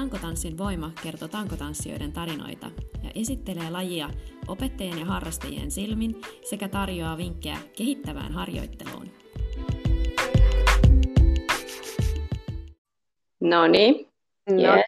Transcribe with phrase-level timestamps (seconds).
[0.00, 2.66] Tankotanssin voima kertoo tankotanssijoiden tarinoita
[3.02, 4.10] ja esittelee lajia
[4.48, 9.10] opettajien ja harrastajien silmin sekä tarjoaa vinkkejä kehittävään harjoitteluun.
[13.40, 14.08] No niin.
[14.50, 14.84] Yes.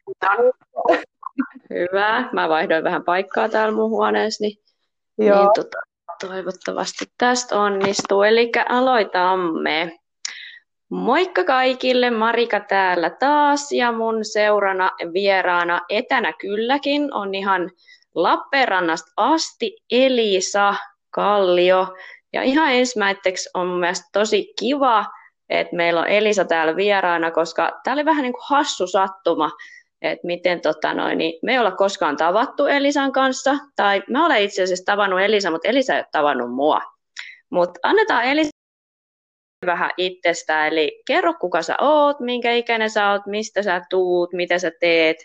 [1.70, 2.28] Hyvä.
[2.32, 4.58] Mä vaihdoin vähän paikkaa täällä mun huoneessa, niin,
[5.18, 5.38] Joo.
[5.38, 5.78] niin tota,
[6.26, 8.22] toivottavasti tästä onnistuu.
[8.22, 9.98] Eli aloitamme.
[10.92, 17.70] Moikka kaikille, Marika täällä taas ja mun seurana vieraana etänä kylläkin on ihan
[18.14, 20.74] Lappeenrannasta asti Elisa
[21.10, 21.86] Kallio.
[22.32, 25.04] Ja ihan ensimmäiseksi on mun mielestä tosi kiva,
[25.48, 29.50] että meillä on Elisa täällä vieraana, koska tämä oli vähän niin kuin hassu sattuma,
[30.02, 34.42] että miten tota noin, niin me ei olla koskaan tavattu Elisan kanssa, tai mä olen
[34.42, 36.80] itse asiassa tavannut Elisa, mutta Elisa ei ole tavannut mua.
[37.50, 38.51] Mutta annetaan Elisa
[39.66, 44.58] vähän itsestä, eli kerro kuka sä oot, minkä ikäinen sä oot, mistä sä tuut, mitä
[44.58, 45.16] sä teet,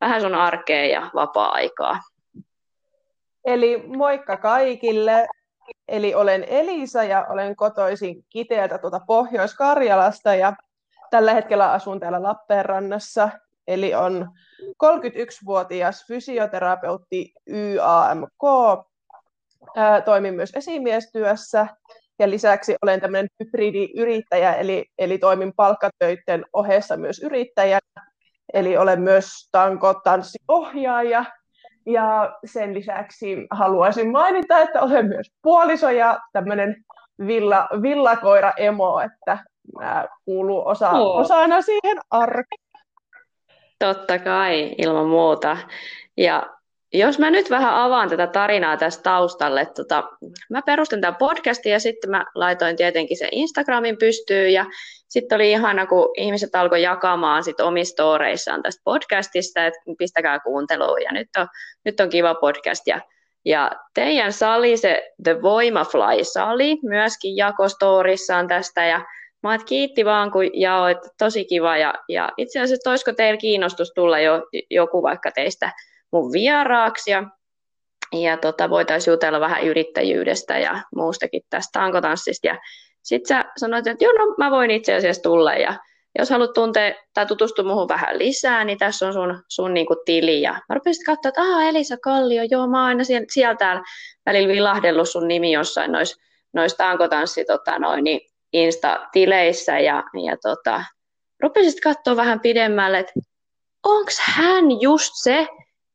[0.00, 2.00] vähän sun arkea ja vapaa-aikaa.
[3.44, 5.28] Eli moikka kaikille.
[5.88, 10.52] Eli olen Elisa ja olen kotoisin Kiteeltä tuota Pohjois-Karjalasta ja
[11.10, 13.28] tällä hetkellä asun täällä Lappeenrannassa.
[13.66, 14.30] Eli on
[14.84, 18.42] 31-vuotias fysioterapeutti YAMK.
[20.04, 21.66] toimin myös esimiestyössä
[22.18, 28.06] ja lisäksi olen tämmöinen hybridiyrittäjä, eli, eli toimin palkkatöiden ohessa myös yrittäjänä.
[28.52, 31.24] Eli olen myös tanko tanssiohjaaja
[31.86, 36.84] ja sen lisäksi haluaisin mainita, että olen myös puoliso ja tämmöinen
[37.26, 39.38] villa, villakoira emo, että
[39.78, 41.20] nämä kuuluu osa, oh.
[41.20, 42.66] osana siihen arkeen.
[43.78, 45.56] Totta kai, ilman muuta.
[46.16, 46.55] Ja
[46.98, 50.04] jos mä nyt vähän avaan tätä tarinaa tästä taustalle, tota,
[50.50, 54.66] mä perustin tämän podcastin ja sitten mä laitoin tietenkin sen Instagramin pystyyn ja
[55.08, 61.02] sitten oli ihana, kun ihmiset alkoi jakamaan sit omissa storeissaan tästä podcastista, että pistäkää kuunteluun
[61.02, 61.48] ja nyt on,
[61.84, 63.00] nyt on kiva podcast ja
[63.46, 68.84] ja teidän sali, se The Voimafly-sali, myöskin jakostorissaan tästä.
[68.84, 69.00] Ja
[69.42, 71.76] mä oon, kiitti vaan, kun jaoit, tosi kiva.
[71.76, 75.72] Ja, ja itse asiassa, olisiko teillä kiinnostus tulla jo, joku vaikka teistä
[76.12, 77.24] mun vieraaksi ja,
[78.12, 82.56] ja tota, voitaisiin jutella vähän yrittäjyydestä ja muustakin tästä tankotanssista.
[83.02, 85.74] Sitten sä sanoit, että joo, no mä voin itse asiassa tulla ja
[86.18, 90.42] jos haluat tuntea tai tutustua muuhun vähän lisää, niin tässä on sun, sun niinku tili.
[90.42, 93.82] Ja mä rupesin katsoa, että aha, Elisa Kallio, joo, mä oon aina sieltä, sieltä
[94.26, 96.16] välillä vilahdellut sun nimi jossain noissa
[96.56, 98.20] nois tankotanssi tota, noin, niin
[98.52, 99.78] Insta-tileissä.
[99.78, 100.84] Ja, ja tota,
[101.42, 103.12] rupesin katsoa vähän pidemmälle, että
[103.82, 105.48] onko hän just se,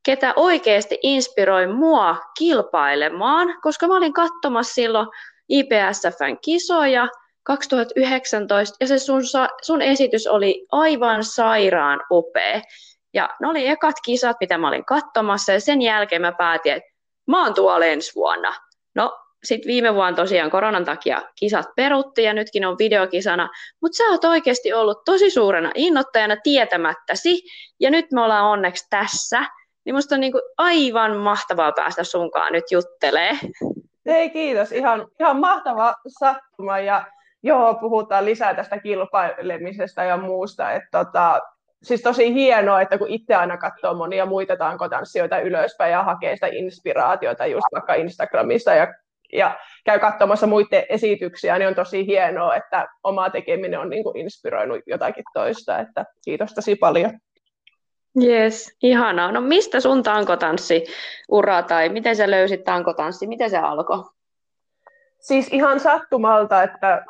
[0.05, 5.07] ketä oikeasti inspiroi mua kilpailemaan, koska mä olin katsomassa silloin
[5.49, 7.07] IPSFn kisoja
[7.43, 9.21] 2019 ja se sun,
[9.61, 12.61] sun esitys oli aivan sairaan upea.
[13.13, 16.89] Ja ne oli ekat kisat, mitä mä olin katsomassa ja sen jälkeen mä päätin, että
[17.27, 18.53] mä oon tuolla ensi vuonna.
[18.95, 23.49] No sitten viime vuonna tosiaan koronan takia kisat perutti ja nytkin on videokisana,
[23.81, 27.41] mutta sä oot oikeasti ollut tosi suurena innoittajana tietämättäsi
[27.79, 29.45] ja nyt me ollaan onneksi tässä
[29.85, 33.31] niin musta on niin kuin aivan mahtavaa päästä sunkaan nyt juttelee.
[34.05, 37.05] Hei kiitos, ihan, ihan mahtava sattuma ja
[37.43, 40.71] joo, puhutaan lisää tästä kilpailemisesta ja muusta.
[40.71, 41.41] että tota,
[41.83, 46.47] siis tosi hienoa, että kun itse aina katsoo monia muita tankotanssijoita ylöspäin ja hakee sitä
[46.47, 48.93] inspiraatiota just vaikka Instagramissa ja,
[49.33, 54.17] ja käy katsomassa muiden esityksiä, niin on tosi hienoa, että oma tekeminen on niin kuin
[54.17, 55.79] inspiroinut jotakin toista.
[55.79, 57.11] Että kiitos tosi paljon.
[58.23, 59.31] Yes, ihanaa.
[59.31, 60.85] No mistä sun tankotanssi
[61.29, 63.27] ura tai miten sä löysit tankotanssi?
[63.27, 64.03] Miten se alkoi?
[65.19, 67.05] Siis ihan sattumalta, että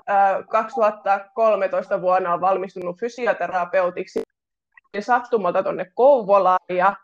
[0.49, 4.21] 2013 vuonna on valmistunut fysioterapeutiksi
[4.93, 6.95] ja sattumalta tuonne Kouvolaan ja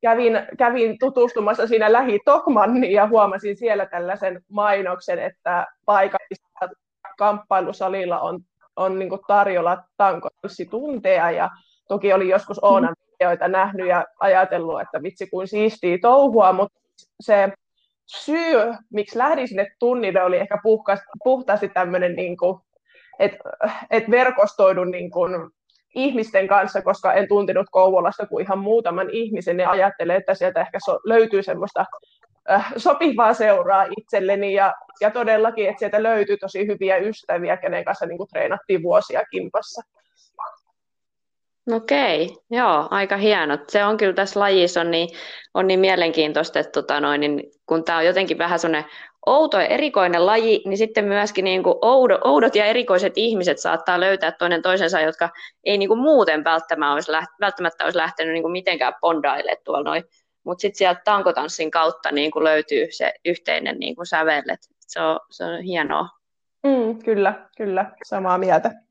[0.00, 6.74] kävin, kävin tutustumassa siinä lähi Tokmanniin ja huomasin siellä tällaisen mainoksen, että paikallisella
[7.18, 8.40] kamppailusalilla on,
[8.76, 11.50] on niin tarjolla tankotanssitunteja ja
[11.88, 16.78] toki oli joskus Oonan videoita nähnyt ja ajatellut, että vitsi kuin siistiä touhua, mutta
[17.20, 17.52] se
[18.06, 18.56] syy,
[18.92, 20.58] miksi lähdin sinne tunnille, oli ehkä
[21.24, 22.36] puhtaasti tämmöinen, niin
[23.18, 23.38] että
[23.90, 25.50] et verkostoidun niin kuin,
[25.94, 30.78] ihmisten kanssa, koska en tuntenut Kouvolasta kuin ihan muutaman ihmisen, ja ajattelen, että sieltä ehkä
[30.84, 31.84] so, löytyy semmoista
[32.50, 38.06] äh, sopivaa seuraa itselleni, ja, ja todellakin, että sieltä löytyy tosi hyviä ystäviä, kenen kanssa
[38.06, 39.82] niin kuin, treenattiin vuosia kimpassa.
[41.72, 43.60] Okei, joo, aika hienot.
[43.70, 45.08] Se on kyllä tässä lajissa on niin,
[45.54, 48.90] on niin mielenkiintoista, että tota noin, niin kun tämä on jotenkin vähän sellainen
[49.26, 54.00] outo ja erikoinen laji, niin sitten myöskin niin kuin oudot, oudot ja erikoiset ihmiset saattaa
[54.00, 55.28] löytää toinen toisensa, jotka
[55.64, 59.82] ei niin kuin muuten välttämättä olisi, läht, välttämättä olisi lähtenyt niin kuin mitenkään bondaille tuolla
[59.82, 60.04] noin.
[60.44, 64.42] Mutta sitten sieltä tankotanssin kautta niin kuin löytyy se yhteinen niin kuin sävel,
[64.80, 66.08] se on, se on hienoa.
[66.66, 68.85] Mm, kyllä, kyllä, samaa mieltä.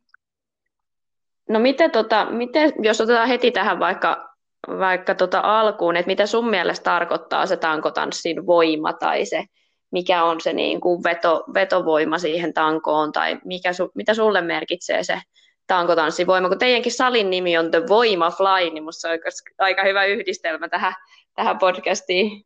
[1.49, 4.29] No miten, tota, miten, jos otetaan heti tähän vaikka,
[4.67, 9.45] vaikka tota alkuun, että mitä sun mielestä tarkoittaa se tankotanssin voima tai se,
[9.91, 15.03] mikä on se niin kuin veto, vetovoima siihen tankoon tai mikä su, mitä sulle merkitsee
[15.03, 15.21] se
[15.67, 19.19] tankotanssivoima, kun teidänkin salin nimi on The Voima Fly, niin musta se on
[19.59, 20.93] aika hyvä yhdistelmä tähän,
[21.35, 22.45] tähän podcastiin.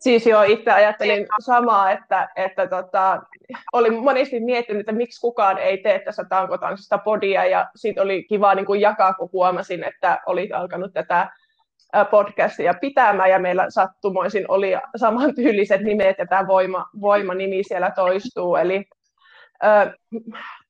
[0.00, 3.22] Siis joo, itse ajattelin samaa, että, että tota,
[3.72, 8.54] olin monesti miettinyt, että miksi kukaan ei tee tässä tankotanssista podia, ja siitä oli kiva
[8.54, 11.28] niin kuin jakaa, kun huomasin, että oli alkanut tätä
[12.10, 18.84] podcastia pitämään, ja meillä sattumoisin oli samantyyliset nimet, ja tämä voima, voima-nimi siellä toistuu, eli
[19.64, 19.92] äh,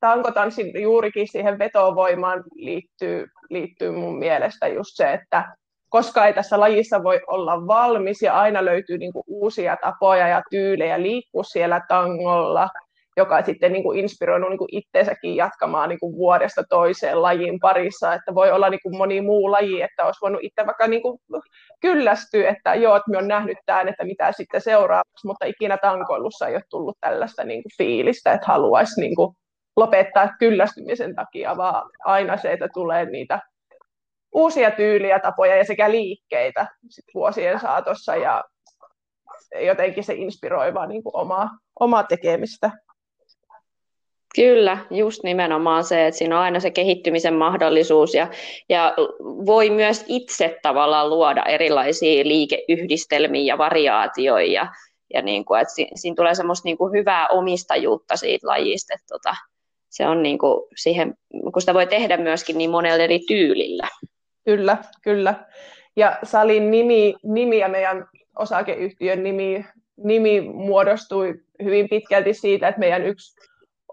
[0.01, 5.57] tankotanssin juurikin siihen vetovoimaan liittyy, liittyy mun mielestä just se, että
[5.91, 10.43] koska ei tässä lajissa voi olla valmis ja aina löytyy niin kuin uusia tapoja ja
[10.51, 12.69] tyylejä liikkua siellä tangolla,
[13.17, 18.15] joka sitten niin kuin inspiroinut niin kuin itseensäkin jatkamaan niin kuin vuodesta toiseen lajin parissa,
[18.15, 21.19] että voi olla niin kuin moni muu laji, että olisi voinut itse vaikka niin kuin
[21.81, 26.55] kyllästyä, että joo, että on nähnyt tämän, että mitä sitten seuraavaksi, mutta ikinä tankoilussa ei
[26.55, 29.35] ole tullut tällaista niin kuin fiilistä, että haluaisi niin kuin
[29.77, 33.41] lopettaa kyllästymisen takia, vaan aina se, että tulee niitä
[34.33, 38.45] uusia tyyliä, tapoja ja sekä liikkeitä sit vuosien saatossa ja
[39.67, 41.49] jotenkin se inspiroi vaan niin kuin omaa,
[41.81, 42.71] omaa tekemistä.
[44.35, 48.31] Kyllä, just nimenomaan se, että siinä on aina se kehittymisen mahdollisuus ja,
[48.69, 54.73] ja voi myös itse tavallaan luoda erilaisia liikeyhdistelmiä ja variaatioita ja,
[55.15, 59.07] ja niin kuin, että siinä, siinä tulee semmoista niin kuin hyvää omistajuutta siitä lajista, että
[59.09, 59.35] tota,
[59.89, 61.15] se on niin kuin siihen,
[61.53, 63.89] kun sitä voi tehdä myöskin niin monella eri tyylillä.
[64.45, 65.35] Kyllä, kyllä.
[65.97, 68.09] Ja salin nimi, nimi ja meidän
[68.39, 69.67] osakeyhtiön nimi,
[69.97, 73.41] nimi muodostui hyvin pitkälti siitä, että meidän yksi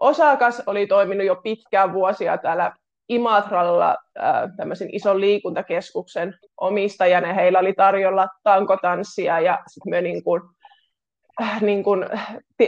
[0.00, 2.72] osakas oli toiminut jo pitkään vuosia täällä
[3.08, 3.96] Imatralla
[4.56, 7.32] tämmöisen ison liikuntakeskuksen omistajana.
[7.32, 10.42] Heillä oli tarjolla tankotanssia ja sitten me niin kuin,
[11.42, 12.06] äh, niin kuin,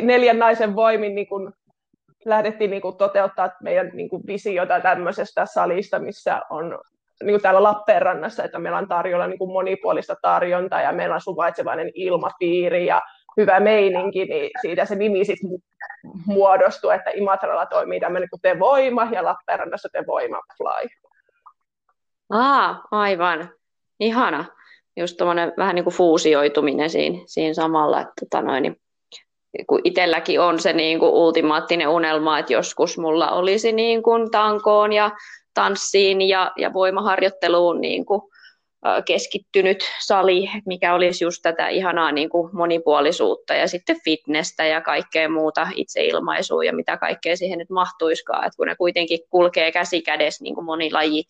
[0.03, 1.53] neljän naisen voimin niin kuin,
[2.25, 6.79] lähdettiin niin kuin, toteuttaa meidän niin kuin, visiota tämmöisestä salista, missä on
[7.25, 11.21] niin kuin täällä Lappeenrannassa, että meillä on tarjolla niin kuin monipuolista tarjontaa ja meillä on
[11.21, 13.03] suvaitsevainen ilmapiiri ja
[13.37, 15.51] hyvä meininki, niin siitä se nimi sitten
[16.27, 20.89] muodostuu, että Imatralla toimii tämmöinen kuin Te Voima ja Lappeenrannassa Te Voima Fly.
[22.31, 23.49] Aa, aivan.
[24.01, 24.45] Ihana.
[24.97, 28.81] Just tuommoinen vähän niin kuin fuusioituminen siinä, siinä samalla, että tota noin, niin
[29.67, 34.93] kun itselläkin on se niin kuin ultimaattinen unelma, että joskus mulla olisi niin kuin tankoon
[34.93, 35.11] ja
[35.55, 38.23] tanssiin ja, ja voimaharjoitteluun niin kuin,
[39.07, 45.29] keskittynyt sali, mikä olisi just tätä ihanaa niin kuin monipuolisuutta ja sitten fitnessä ja kaikkea
[45.29, 50.45] muuta itseilmaisua ja mitä kaikkea siihen nyt mahtuiskaan, että kun ne kuitenkin kulkee käsi kädessä
[50.45, 51.25] niin kuin moni laji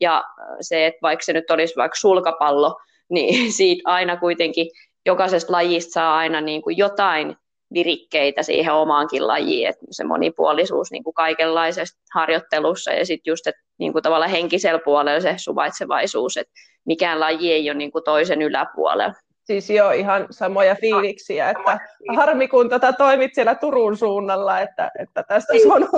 [0.00, 0.24] ja
[0.60, 2.80] se, että vaikka se nyt olisi vaikka sulkapallo,
[3.10, 4.70] niin siitä aina kuitenkin
[5.06, 7.36] jokaisesta lajista saa aina niin kuin jotain
[7.74, 13.62] virikkeitä siihen omaankin lajiin, että se monipuolisuus niin kuin kaikenlaisessa harjoittelussa ja sitten just, että
[13.78, 16.52] niin kuin tavallaan henkisellä puolella se suvaitsevaisuus, että
[16.84, 19.14] mikään laji ei ole niin kuin toisen yläpuolella.
[19.44, 21.78] Siis joo, ihan samoja fiiliksiä, että
[22.16, 25.88] harmi kun tätä tota toimit siellä Turun suunnalla, että, että tästä on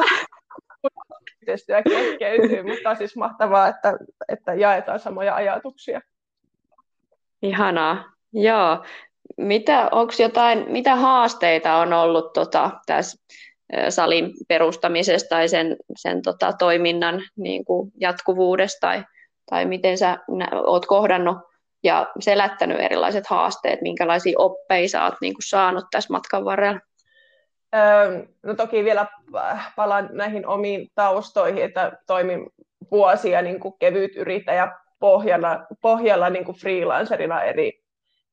[1.40, 3.94] yhteistyö kehkeytyy, mutta on siis mahtavaa, että,
[4.28, 6.00] että jaetaan samoja ajatuksia.
[7.42, 8.84] Ihanaa, joo
[9.38, 13.22] mitä, jotain, mitä haasteita on ollut tota, tässä
[13.88, 19.04] salin perustamisesta tai sen, sen tota, toiminnan niin kuin jatkuvuudesta tai,
[19.50, 20.18] tai miten sä
[20.66, 21.38] oot kohdannut
[21.82, 26.80] ja selättänyt erilaiset haasteet, minkälaisia oppeja sä oot niin kuin saanut tässä matkan varrella?
[28.42, 29.06] no toki vielä
[29.76, 32.46] palaan näihin omiin taustoihin, että toimin
[32.90, 37.80] vuosia niin kuin kevyt yrittäjä pohjalla, pohjalla niin kuin freelancerina eri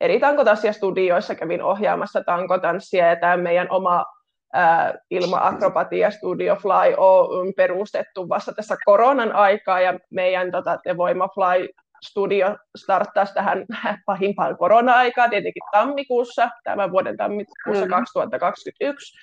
[0.01, 4.05] eri tankotanssijastudioissa kävin ohjaamassa tankotanssia ja tämä meidän oma
[4.53, 10.97] ää, Ilma Akrobatia Studio Fly on perustettu vasta tässä koronan aikaa ja meidän tota, The
[10.97, 11.67] Voima Fly
[12.05, 13.65] studio starttaisi tähän
[14.05, 17.91] pahimpaan korona-aikaan, tietenkin tammikuussa, tämän vuoden tammikuussa mm.
[17.91, 19.17] 2021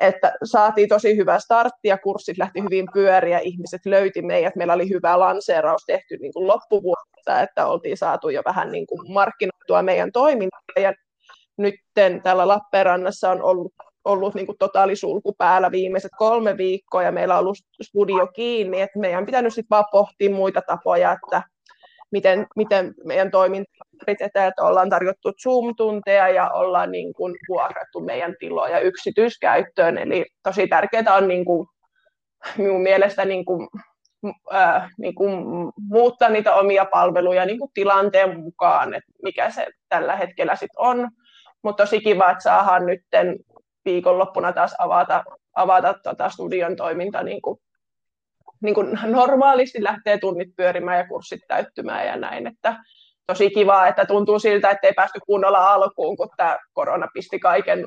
[0.00, 4.88] että saatiin tosi hyvä startti ja kurssit lähti hyvin pyöriä, ihmiset löyti meidät, meillä oli
[4.88, 10.12] hyvä lanseeraus tehty niin kuin loppuvuodesta, että oltiin saatu jo vähän niin kuin markkinoitua meidän
[10.12, 10.60] toimintaa.
[10.76, 10.92] Ja
[11.56, 11.74] nyt
[12.22, 13.72] täällä Lappeenrannassa on ollut
[14.04, 18.98] ollut niin kuin totaalisulku päällä viimeiset kolme viikkoa ja meillä on ollut studio kiinni, että
[18.98, 21.42] meidän pitänyt sitten vaan pohtia muita tapoja, että
[22.12, 23.72] miten, miten meidän toiminta
[24.06, 29.98] että ollaan tarjottu Zoom-tunteja ja ollaan niin kuin vuokrattu meidän tiloja yksityiskäyttöön.
[29.98, 31.68] Eli tosi tärkeää on niin kuin,
[32.56, 33.68] minun mielestä niin kuin,
[34.54, 35.44] äh, niin kuin
[35.88, 41.08] muuttaa niitä omia palveluja niin kuin tilanteen mukaan, että mikä se tällä hetkellä sitten on.
[41.62, 43.00] Mutta tosi kiva, että saadaan nyt
[43.84, 47.58] viikonloppuna taas avata, avata tota studion toiminta niin kuin,
[48.62, 52.76] niin kuin normaalisti lähtee tunnit pyörimään ja kurssit täyttymään ja näin, että
[53.26, 57.86] tosi kiva, että tuntuu siltä, että ei päästy kunnolla alkuun, kun tämä korona pisti kaiken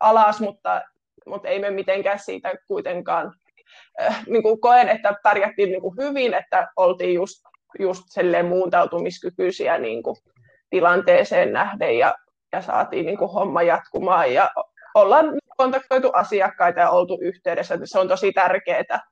[0.00, 0.82] alas, mutta,
[1.26, 3.34] mutta ei me mitenkään siitä kuitenkaan
[4.00, 7.44] äh, niin kuin koen, että pärjättiin niin kuin hyvin, että oltiin just,
[7.78, 8.02] just
[8.48, 10.16] muuntautumiskykyisiä niin kuin
[10.70, 12.14] tilanteeseen nähden ja,
[12.52, 14.50] ja saatiin niin kuin homma jatkumaan ja
[14.94, 15.26] ollaan
[15.56, 19.11] kontaktoitu asiakkaita ja oltu yhteydessä, se on tosi tärkeää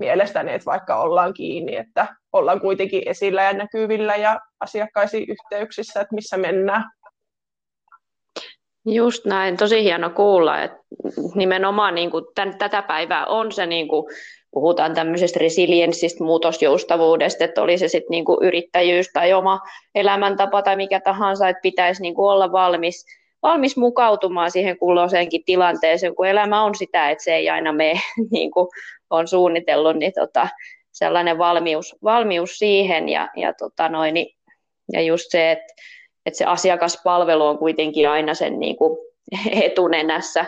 [0.00, 6.14] mielestäni, että vaikka ollaan kiinni, että ollaan kuitenkin esillä ja näkyvillä ja asiakkaisiin yhteyksissä, että
[6.14, 6.84] missä mennään.
[8.86, 10.78] Just näin, tosi hieno kuulla, että
[11.34, 14.06] nimenomaan niin kuin tämän, tätä päivää on se, niin kuin,
[14.50, 19.60] puhutaan tämmöisestä resilienssistä, muutosjoustavuudesta, että oli se sitten niin yrittäjyys tai oma
[19.94, 23.06] elämäntapa tai mikä tahansa, että pitäisi niin kuin olla valmis,
[23.42, 28.00] valmis mukautumaan siihen kulloiseenkin tilanteeseen, kun elämä on sitä, että se ei aina mene
[28.32, 28.68] niin kuin
[29.10, 30.48] on suunnitellut, niin tota,
[30.92, 34.36] sellainen valmius, valmius siihen ja, ja, tota noin, niin,
[34.92, 35.74] ja just se, että,
[36.26, 38.98] että se asiakaspalvelu on kuitenkin aina sen niin kuin
[39.64, 40.44] etunenässä.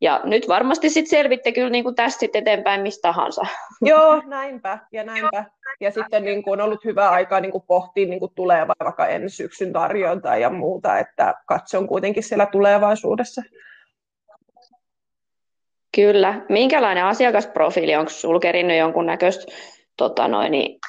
[0.00, 3.42] Ja nyt varmasti sitten selvitte kyllä niin kuin tästä sitten eteenpäin mistä tahansa.
[3.80, 5.44] Joo, näinpä ja näinpä.
[5.80, 9.06] Ja sitten niin kuin on ollut hyvä aika niin kuin pohtia niin kuin tulevaa vaikka
[9.06, 13.42] ensi syksyn tarjontaa ja muuta, että katse on kuitenkin siellä tulevaisuudessa.
[15.94, 16.40] Kyllä.
[16.48, 19.52] Minkälainen asiakasprofiili, onko sinulla kerinyt jonkunnäköistä
[19.96, 20.80] tota noin, niin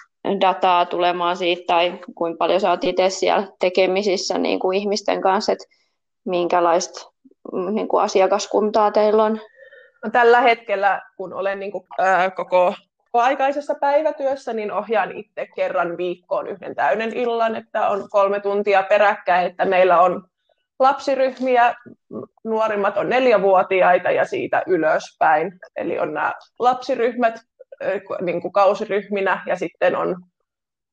[0.42, 5.52] dataa tulemaan siitä, tai kuinka paljon sä oot itse siellä tekemisissä niin kuin ihmisten kanssa,
[5.52, 5.66] että
[6.26, 7.12] minkälaista
[7.54, 9.42] mm, niin kuin asiakaskuntaa teillä on?
[10.06, 12.74] No, tällä hetkellä, kun olen niin kuin, ää, koko
[13.14, 19.48] aikaisessa päivätyössä, niin ohjaan itse kerran viikkoon yhden täyden illan, että on kolme tuntia peräkkäin,
[19.48, 20.28] että meillä on
[20.80, 21.76] lapsiryhmiä,
[22.44, 25.54] nuorimmat on neljävuotiaita ja siitä ylöspäin.
[25.76, 27.36] Eli on nämä lapsiryhmät
[28.22, 30.16] niin kuin kausiryhminä ja sitten on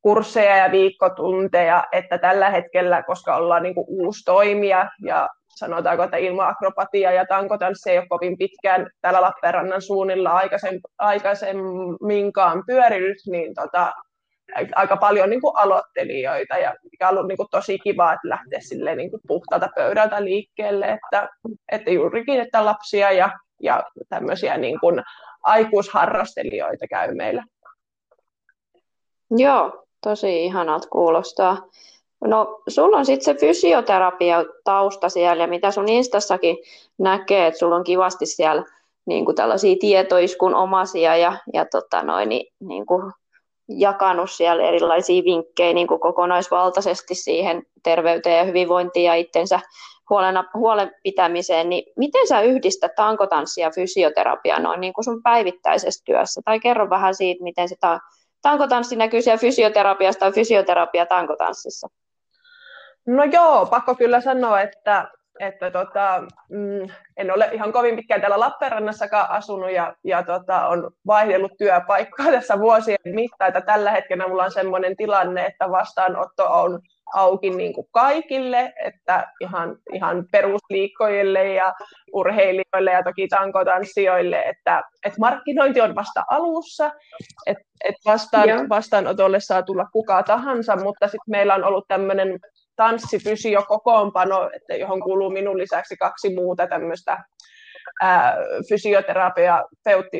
[0.03, 6.17] kursseja ja viikkotunteja, että tällä hetkellä, koska ollaan niin kuin uusi toimija ja sanotaanko, että
[6.17, 10.41] ilmaakrobatia ja tankotanssi ei ole kovin pitkään täällä Lappeenrannan suunnilla
[10.99, 13.93] aikaisemminkaan pyörinyt, niin tota,
[14.75, 18.61] aika paljon niin kuin aloittelijoita ja mikä on ollut niin kuin tosi kiva, että lähteä
[18.61, 21.29] silleen niin kuin puhtaalta pöydältä liikkeelle, että,
[21.73, 23.31] että juurikin, että lapsia ja,
[23.63, 25.03] ja tämmöisiä niin kuin
[25.43, 27.45] aikuisharrastelijoita käy meillä.
[29.31, 31.69] Joo, tosi ihanalta kuulostaa.
[32.25, 36.57] No, sulla on sitten se fysioterapia tausta siellä, ja mitä sun Instassakin
[36.99, 38.65] näkee, että sulla on kivasti siellä
[39.07, 43.13] niin kuin tällaisia tietoiskun omasia ja, ja tota noin, niin, kuin
[43.69, 49.61] jakanut siellä erilaisia vinkkejä niin kuin kokonaisvaltaisesti siihen terveyteen ja hyvinvointiin ja itsensä
[50.11, 56.03] huolena, huolen pitämiseen, niin miten sä yhdistät tankotanssia ja fysioterapiaa noin niin kuin sun päivittäisessä
[56.05, 56.41] työssä?
[56.45, 58.01] Tai kerro vähän siitä, miten se ta-
[58.43, 61.89] tankotanssi näkyy siellä fysioterapiassa tai fysioterapia tankotanssissa.
[63.07, 68.41] No joo, pakko kyllä sanoa, että että tota, mm, en ole ihan kovin pitkään täällä
[68.41, 74.45] Lappeenrannassakaan asunut ja, ja tota, on vaihdellut työpaikkaa tässä vuosien mittaan, että tällä hetkellä mulla
[74.45, 76.81] on sellainen tilanne, että vastaanotto on
[77.15, 81.75] auki niin kuin kaikille, että ihan, ihan perusliikkoille ja
[82.13, 86.91] urheilijoille ja toki tankotanssijoille, että, että markkinointi on vasta alussa,
[87.47, 92.39] että, että vastaan, vastaanotolle saa tulla kuka tahansa, mutta sitten meillä on ollut tämmöinen
[92.77, 97.25] tanssifysio kokoonpano, että johon kuuluu minun lisäksi kaksi muuta tämmöistä
[98.69, 99.65] fysioterapia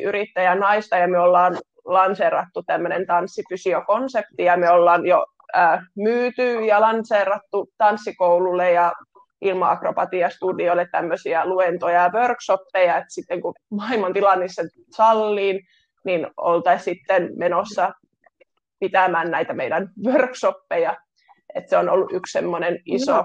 [0.03, 6.81] yrittäjä naista ja me ollaan lanseerattu tämmöinen tanssifysiokonsepti ja me ollaan jo ää, myyty ja
[6.81, 8.93] lanseerattu tanssikoululle ja
[9.41, 14.45] ilma-akrobatiastudioille tämmöisiä luentoja ja workshoppeja, että sitten kun maailman tilanne
[14.91, 15.59] salliin,
[16.05, 17.91] niin oltaisiin sitten menossa
[18.79, 20.97] pitämään näitä meidän workshoppeja
[21.55, 23.23] että se on ollut yksi semmoinen iso,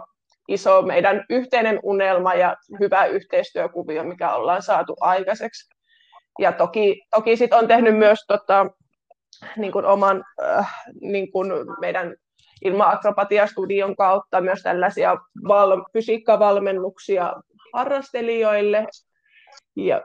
[0.49, 5.75] iso meidän yhteinen unelma ja hyvä yhteistyökuvio, mikä ollaan saatu aikaiseksi.
[6.39, 8.67] Ja toki, toki sit on tehnyt myös tota,
[9.57, 12.17] niin kuin oman äh, niin kuin meidän
[12.65, 15.17] ilma-akrobatiastudion kautta myös tällaisia
[15.49, 17.33] val- fysiikkavalmennuksia
[17.73, 18.87] harrastelijoille.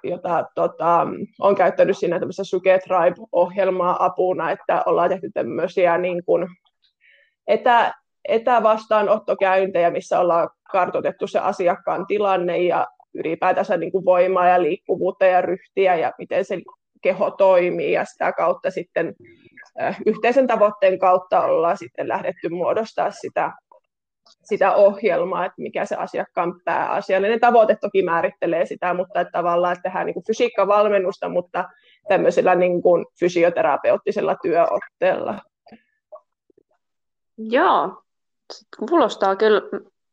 [0.03, 1.07] jota tota,
[1.39, 6.47] on käyttänyt siinä tämmöisessä Suge Tribe-ohjelmaa apuna, että ollaan tehty tämmöisiä niin kuin
[7.47, 7.93] etä,
[8.27, 15.41] etävastaanottokäyntejä, missä ollaan kartoitettu se asiakkaan tilanne ja ylipäätänsä niin kuin voimaa ja liikkuvuutta ja
[15.41, 16.61] ryhtiä ja miten se
[17.01, 19.15] keho toimii ja sitä kautta sitten
[20.05, 23.51] yhteisen tavoitteen kautta ollaan sitten lähdetty muodostaa sitä,
[24.43, 29.83] sitä ohjelmaa, että mikä se asiakkaan pääasiallinen tavoite toki määrittelee sitä, mutta että tavallaan että
[29.83, 31.69] tehdään niin kuin fysiikkavalmennusta, mutta
[32.07, 35.39] tämmöisellä niin kuin fysioterapeuttisella työotteella.
[37.37, 38.02] Joo,
[38.89, 39.62] kuulostaa kyllä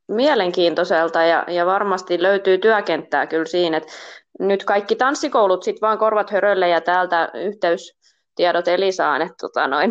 [0.08, 3.92] mielenkiintoiselta ja, ja varmasti löytyy työkenttää kyllä siinä, että
[4.38, 9.90] nyt kaikki tanssikoulut sitten vaan korvat hörölle ja täältä yhteystiedot Elisaan, että tota noin,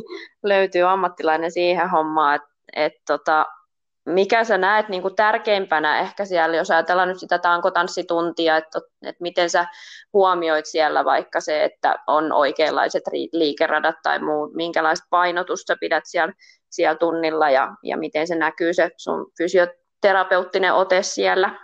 [0.42, 3.46] löytyy ammattilainen siihen hommaan, että et tota,
[4.06, 9.22] mikä sä näet niin kuin tärkeimpänä ehkä siellä, jos ajatellaan nyt sitä tankotanssituntia, että, että
[9.22, 9.66] miten sä
[10.12, 16.32] huomioit siellä vaikka se, että on oikeanlaiset liikeradat tai muu, minkälaista painotusta pidät siellä,
[16.70, 21.58] siellä tunnilla ja, ja miten se näkyy se sun fysioterapeuttinen ote siellä?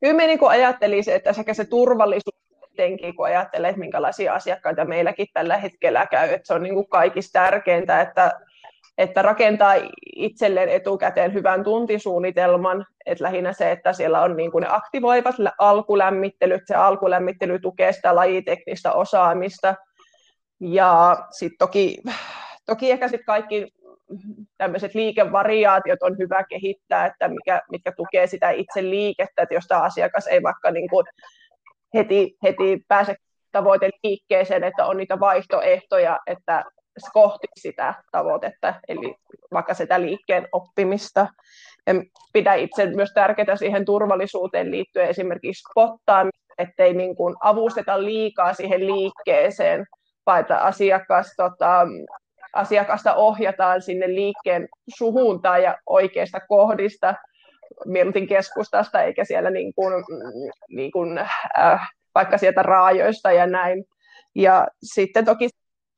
[0.00, 2.38] Kyllä me niin ajattelisin, että sekä se turvallisuus
[2.72, 6.88] etenkin, kun ajattelee, että minkälaisia asiakkaita meilläkin tällä hetkellä käy, että se on niin kuin
[6.88, 8.40] kaikista tärkeintä, että
[8.98, 9.74] että rakentaa
[10.16, 16.62] itselleen etukäteen hyvän tuntisuunnitelman, että lähinnä se, että siellä on niin kuin ne aktivoivat alkulämmittelyt,
[16.66, 19.74] se alkulämmittely tukee sitä lajiteknistä osaamista,
[20.60, 21.96] ja sitten toki,
[22.66, 23.74] toki ehkä sitten kaikki
[24.58, 29.82] tämmöiset liikevariaatiot on hyvä kehittää, että mikä, mitkä tukee sitä itse liikettä, että jos tämä
[29.82, 31.06] asiakas ei vaikka niin kuin
[31.94, 33.16] heti, heti pääse
[33.52, 36.64] tavoite liikkeeseen, että on niitä vaihtoehtoja, että
[37.12, 39.14] kohti sitä tavoitetta, eli
[39.52, 41.26] vaikka sitä liikkeen oppimista.
[41.86, 41.94] Ja
[42.32, 48.86] pidä itse myös tärkeää siihen turvallisuuteen liittyen esimerkiksi spottaamista, ettei niin kuin avusteta liikaa siihen
[48.86, 49.86] liikkeeseen,
[50.26, 51.86] vaan että asiakas, tota,
[52.52, 57.14] asiakasta ohjataan sinne liikkeen suhuntaan ja oikeista kohdista,
[57.84, 60.04] mieluiten keskustasta, eikä siellä niin kuin,
[60.68, 61.18] niin kuin,
[61.58, 63.84] äh, vaikka sieltä raajoista ja näin.
[64.34, 65.48] Ja sitten toki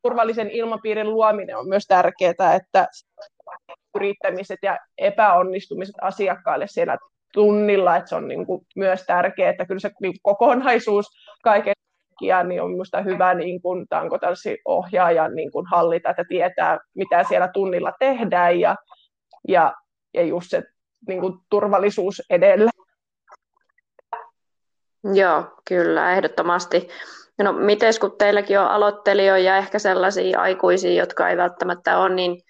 [0.03, 2.89] turvallisen ilmapiirin luominen on myös tärkeää, että
[3.95, 6.99] yrittämiset ja epäonnistumiset asiakkaille siellä
[7.33, 11.07] tunnilla, että se on niin kuin myös tärkeää, että kyllä se niin kokonaisuus
[11.43, 11.75] kaiken
[12.21, 17.49] kaikkiaan niin on minusta hyvä niin kuin tankotanssiohjaaja niin kuin hallita, että tietää, mitä siellä
[17.49, 18.77] tunnilla tehdään ja,
[19.49, 19.75] ja,
[20.15, 20.63] ja just se
[21.09, 22.71] niin kuin turvallisuus edellä.
[25.15, 26.89] Joo, kyllä, ehdottomasti.
[27.39, 32.43] No miten kun teilläkin on aloittelijoita ja ehkä sellaisia aikuisia, jotka ei välttämättä ole niin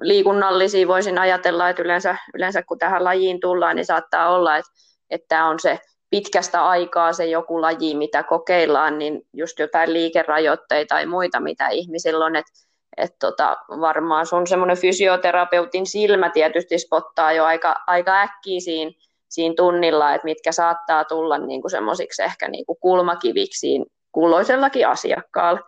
[0.00, 4.70] liikunnallisia, voisin ajatella, että yleensä, yleensä kun tähän lajiin tullaan, niin saattaa olla, että,
[5.10, 5.78] että on se
[6.10, 12.24] pitkästä aikaa se joku laji, mitä kokeillaan, niin just jotain liikerajoitteita tai muita, mitä ihmisillä
[12.24, 12.52] on, että
[12.96, 18.90] et tota, varmaan sun semmoinen fysioterapeutin silmä tietysti spottaa jo aika, aika äkkiä siinä,
[19.28, 25.60] siinä tunnilla, että mitkä saattaa tulla niin kuin semmoisiksi ehkä niin kuin kulmakiviksi kulloisellakin asiakkaalla.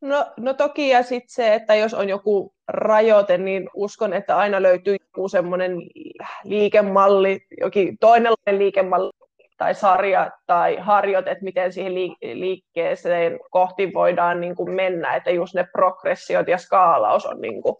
[0.00, 4.62] No, no toki ja sitten se, että jos on joku rajoite, niin uskon, että aina
[4.62, 5.78] löytyy joku semmoinen
[6.44, 9.10] liikemalli, jokin toinenlainen liikemalli
[9.62, 15.54] tai sarja tai harjoite, että miten siihen liikkeeseen kohti voidaan niin kuin mennä, että just
[15.54, 17.76] ne progressiot ja skaalaus on niin kuin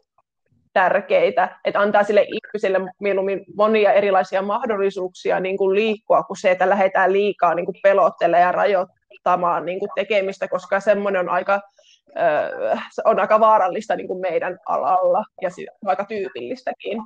[0.73, 6.69] tärkeitä, että antaa sille ihmiselle mieluummin monia erilaisia mahdollisuuksia niin kuin liikkua, kuin se, että
[6.69, 11.61] lähdetään liikaa niin kuin pelottelemaan ja rajoittamaan niin kuin tekemistä, koska semmoinen on aika,
[13.05, 15.49] on aika vaarallista niin kuin meidän alalla ja
[15.87, 17.03] aika tyypillistäkin.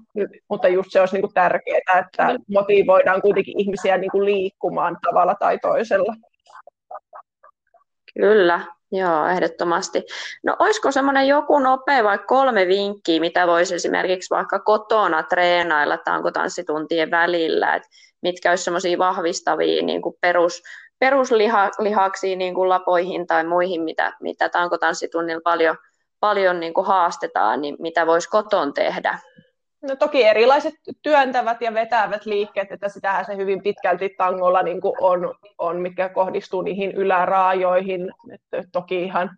[0.48, 5.34] Mutta just se olisi niin kuin tärkeää, että motivoidaan kuitenkin ihmisiä niin kuin liikkumaan tavalla
[5.34, 6.14] tai toisella.
[8.14, 8.60] Kyllä,
[8.92, 10.02] Joo, ehdottomasti.
[10.44, 17.10] No olisiko semmoinen joku nopea vaikka kolme vinkkiä, mitä voisi esimerkiksi vaikka kotona treenailla tankotanssituntien
[17.10, 17.88] välillä, että
[18.22, 20.62] mitkä olisi semmoisia vahvistavia niin kuin perus,
[20.98, 25.76] peruslihaksia niin kuin lapoihin tai muihin, mitä, mitä tankotanssitunnilla paljon,
[26.20, 29.18] paljon niin kuin haastetaan, niin mitä voisi koton tehdä?
[29.82, 34.94] No toki erilaiset työntävät ja vetävät liikkeet, että sitähän se hyvin pitkälti tangolla niin kuin
[35.00, 38.12] on, on, mitkä kohdistuu niihin yläraajoihin.
[38.32, 39.30] Että toki ihan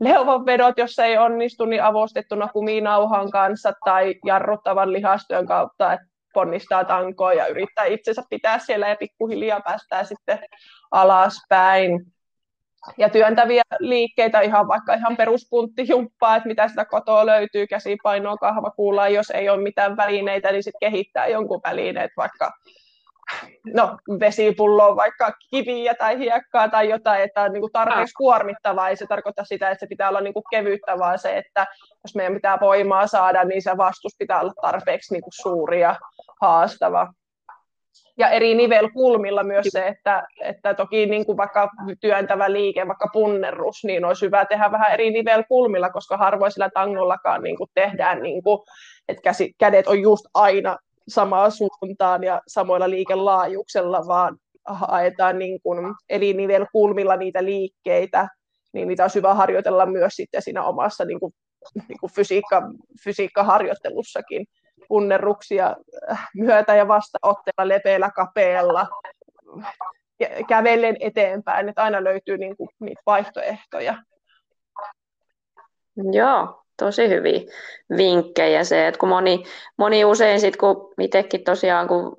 [0.00, 6.84] leuvan vedot, jos ei onnistu, niin avostettuna kuminauhan kanssa tai jarruttavan lihastyön kautta, että ponnistaa
[6.84, 10.38] tankoa ja yrittää itsensä pitää siellä ja pikkuhiljaa päästää sitten
[10.90, 12.06] alaspäin.
[12.98, 19.30] Ja työntäviä liikkeitä, ihan vaikka ihan peruspunttijumppaa, että mitä sitä kotoa löytyy, käsipainoa, kahvakuulaa, jos
[19.30, 22.52] ei ole mitään välineitä, niin sitten kehittää jonkun välineet, vaikka
[23.74, 28.88] no, vesipulloon vaikka kiviä tai hiekkaa tai jotain, että on niin kuin tarpeeksi kuormittavaa.
[28.88, 31.66] Ei se tarkoita sitä, että se pitää olla niin kuin kevyttä, vaan se, että
[32.04, 35.96] jos meidän pitää voimaa saada, niin se vastus pitää olla tarpeeksi niin kuin suuri ja
[36.40, 37.12] haastava
[38.18, 41.70] ja eri nivelkulmilla myös se, että, että toki niin kuin vaikka
[42.00, 47.42] työntävä liike, vaikka punnerus, niin olisi hyvä tehdä vähän eri nivelkulmilla, koska harvoin sillä tangollakaan
[47.42, 48.58] niin kuin tehdään, niin kuin,
[49.08, 50.76] että käsi, kädet on just aina
[51.08, 58.28] samaan suuntaan ja samoilla liikelaajuuksella, vaan haetaan niin kuin eri nivelkulmilla niitä liikkeitä,
[58.72, 61.32] niin niitä olisi hyvä harjoitella myös sitten siinä omassa niin kuin,
[61.88, 62.62] niin kuin fysiikka,
[63.04, 64.46] fysiikkaharjoittelussakin.
[64.88, 65.76] Punnerruksia
[66.10, 68.86] äh, myötä- ja vastaotteella, lepeillä, kapeella,
[70.48, 74.02] kävellen eteenpäin, että aina löytyy niin kuin, niitä vaihtoehtoja.
[76.12, 77.40] Joo, tosi hyviä
[77.96, 78.64] vinkkejä.
[78.64, 79.44] Se, että kun moni,
[79.78, 82.14] moni usein sitten, kun itsekin tosiaan kun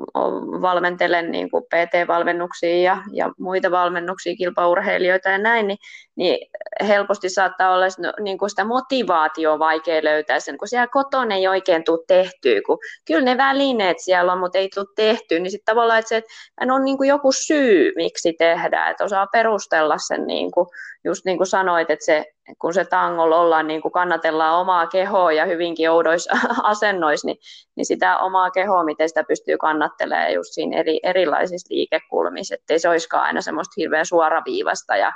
[0.62, 5.78] valmentelen niin kuin PT-valmennuksia ja, ja muita valmennuksia, kilpaurheilijoita ja näin, niin,
[6.16, 6.50] niin
[6.88, 11.48] helposti saattaa olla no, niin kuin sitä motivaatioa vaikea löytää sen, kun siellä kotona ei
[11.48, 15.74] oikein tule tehtyä, kun kyllä ne välineet siellä on, mutta ei tule tehtyä, niin sitten
[15.74, 20.28] tavallaan, että se että on niin kuin joku syy, miksi tehdään, että osaa perustella sen
[20.28, 20.68] niin kuin,
[21.04, 22.26] just niin kuin sanoit, että se,
[22.62, 27.38] kun se tangolla ollaan, niin kuin kannatellaan omaa kehoa ja hyvinkin oudoissa asennoissa, niin,
[27.76, 32.90] niin sitä omaa kehoa, miten sitä pystyy kannattelemaan just siinä eri, erilaisissa liikekulmissa, ettei se
[32.90, 35.12] olisikaan aina semmoista hirveän suoraviivasta ja,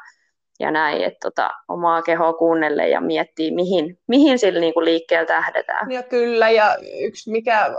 [0.60, 5.92] ja näin, että tota, omaa kehoa kuunnelle ja miettii, mihin, mihin sillä niin liikkeellä tähdetään.
[5.92, 7.76] Ja kyllä, ja yksi mikä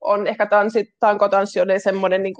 [0.00, 2.34] on ehkä tanssi, tankotanssi on semmoinen niin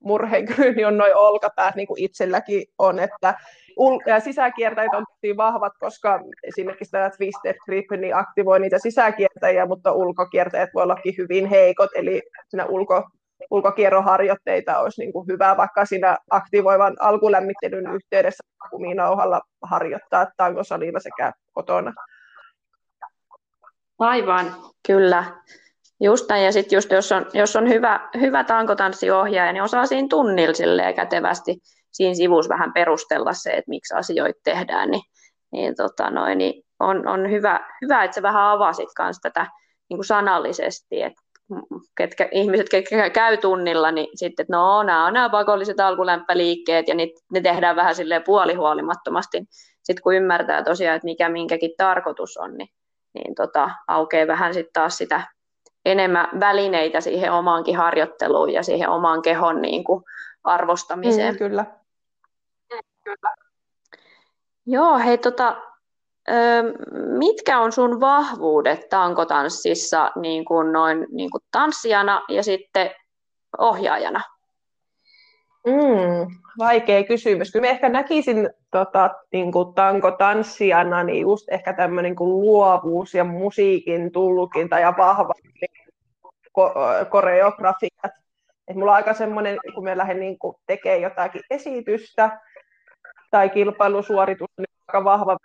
[0.00, 3.34] murheenkryyni on noin olkapäät, niin kuin itselläkin on, että
[3.80, 9.92] ul- sisäkiertäjät on tosi vahvat, koska esimerkiksi tämä Twisted Grip niin aktivoi niitä sisäkiertäjiä, mutta
[9.92, 13.02] ulkokiertäjät voi ollakin hyvin heikot, eli siinä ulko,
[13.50, 21.92] ulkokierroharjoitteita olisi niin kuin hyvä vaikka siinä aktivoivan alkulämmittelyn yhteydessä kuminauhalla harjoittaa tankosalilla sekä kotona.
[23.98, 24.46] Aivan,
[24.86, 25.24] kyllä.
[26.00, 30.08] Just näin, ja sitten just jos on, jos on hyvä, hyvä tankotanssiohjaaja, niin osaa siinä
[30.10, 31.56] tunnilla kätevästi
[31.92, 35.02] siinä sivussa vähän perustella se, että miksi asioita tehdään, niin,
[35.52, 39.46] niin, tota noin, niin on, on hyvä, hyvä, että sä vähän avasit kanssa tätä
[39.88, 41.22] niin kuin sanallisesti, että
[41.96, 46.94] ketkä, ihmiset, ketkä käy tunnilla, niin sitten, että no, nämä on nämä pakolliset alkulämpöliikkeet, ja
[46.94, 49.44] niitä, ne tehdään vähän silleen puolihuolimattomasti.
[49.82, 52.68] Sitten kun ymmärtää tosiaan, että mikä minkäkin tarkoitus on, niin,
[53.14, 55.22] niin tota, aukeaa vähän sitten taas sitä
[55.84, 60.04] enemmän välineitä siihen omaankin harjoitteluun ja siihen oman kehon niin kuin
[60.44, 61.34] arvostamiseen.
[61.34, 61.64] Mm, kyllä.
[63.04, 63.34] Kyllä.
[64.66, 65.56] Joo, hei tota,
[67.18, 72.90] mitkä on sun vahvuudet tankotanssissa niin kuin noin niin kuin tanssijana ja sitten
[73.58, 74.20] ohjaajana?
[75.66, 77.52] Mm, vaikea kysymys.
[77.52, 83.24] Kyllä mä ehkä näkisin tota, niin kuin tankotanssijana niin just ehkä tämmöinen niin luovuus ja
[83.24, 85.34] musiikin tulkinta ja vahva
[86.58, 88.12] ko- koreografiat.
[88.68, 92.40] Et mulla on aika semmoinen, kun mä lähden niin tekemään jotakin esitystä,
[93.32, 95.36] tai kilpailusuoritus on aika vahva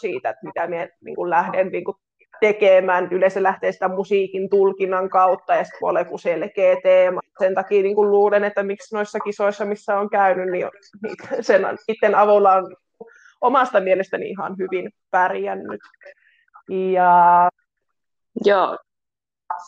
[0.00, 1.96] siitä, että mitä minä niin kuin lähden niin kuin
[2.40, 3.08] tekemään.
[3.10, 7.20] Yleensä lähtee sitä musiikin tulkinnan kautta ja sitten joku selkeä teema.
[7.38, 10.66] Sen takia niin kuin luulen, että miksi noissa kisoissa, missä on käynyt, niin
[11.40, 12.76] sen, niiden avulla on
[13.40, 15.80] omasta mielestäni ihan hyvin pärjännyt.
[16.92, 17.48] Ja...
[18.44, 18.78] Joo,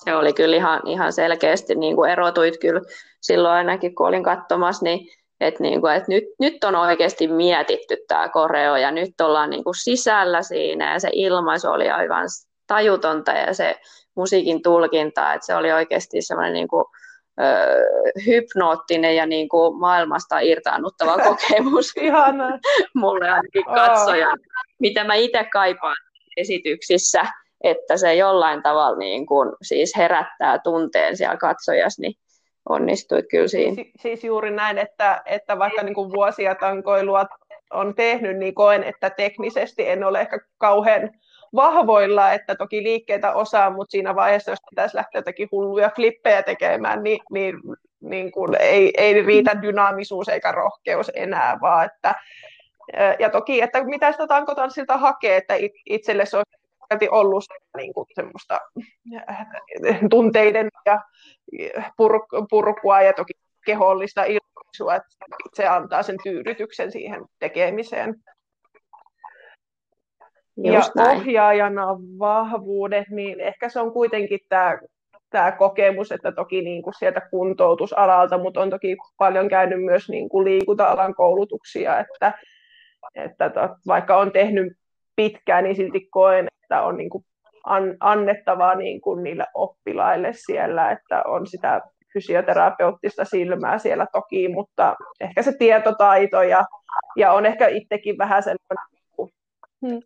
[0.05, 2.81] se oli kyllä ihan, ihan selkeästi, niin kuin erotuit kyllä
[3.21, 5.09] silloin ainakin, kun olin katsomassa, niin
[5.41, 10.43] että niinku, et nyt, nyt on oikeasti mietitty tämä koreo ja nyt ollaan niinku sisällä
[10.43, 12.29] siinä ja se ilmaisu oli aivan
[12.67, 13.77] tajutonta ja se
[14.15, 16.91] musiikin tulkinta, että se oli oikeasti semmoinen niinku,
[17.41, 17.45] ö,
[18.27, 21.93] hypnoottinen ja niinku maailmasta irtaannuttava kokemus
[22.95, 24.37] mulle ainakin katsoja, oh.
[24.81, 25.97] mitä mä itse kaipaan
[26.37, 27.27] esityksissä,
[27.65, 32.15] että se jollain tavalla niin kuin, siis herättää tunteen siellä katsojassa, niin
[32.69, 33.75] onnistuit kyllä siinä.
[33.75, 37.27] Si- siis juuri näin, että, että vaikka niin kuin vuosia tankoilua
[37.71, 41.11] on tehnyt, niin koen, että teknisesti en ole ehkä kauhean
[41.55, 47.03] vahvoilla, että toki liikkeitä osaa, mutta siinä vaiheessa, jos pitäisi lähteä jotakin hulluja klippejä tekemään,
[47.03, 47.55] niin, niin,
[48.01, 52.15] niin kuin ei, ei riitä dynaamisuus eikä rohkeus enää, vaan että
[53.19, 55.55] ja toki, että mitä sitä tankotanssilta hakee, että
[55.87, 56.45] itselle se on
[57.11, 57.45] ollut
[57.77, 58.61] niin kuin semmoista
[60.11, 61.01] tunteiden ja
[62.51, 63.33] purkua ja toki
[63.67, 65.09] kehollista ilmaisua, että
[65.55, 68.15] se antaa sen tyydytyksen siihen tekemiseen.
[70.57, 71.21] Just ja näin.
[71.21, 71.87] ohjaajana
[72.19, 74.79] vahvuudet, niin ehkä se on kuitenkin tämä
[75.31, 80.29] tämä kokemus, että toki niin kuin sieltä kuntoutusalalta, mutta on toki paljon käynyt myös niin
[80.29, 82.33] kuin liikunta-alan koulutuksia, että,
[83.15, 84.73] että to, vaikka on tehnyt
[85.17, 87.25] pitkään, niin silti koen, että on niin kuin
[87.65, 91.81] an, annettavaa niin kuin niille oppilaille siellä, että on sitä
[92.13, 96.65] fysioterapeuttista silmää siellä toki, mutta ehkä se tietotaito ja,
[97.17, 99.33] ja on ehkä itsekin vähän sellainen,
[99.87, 100.01] hmm,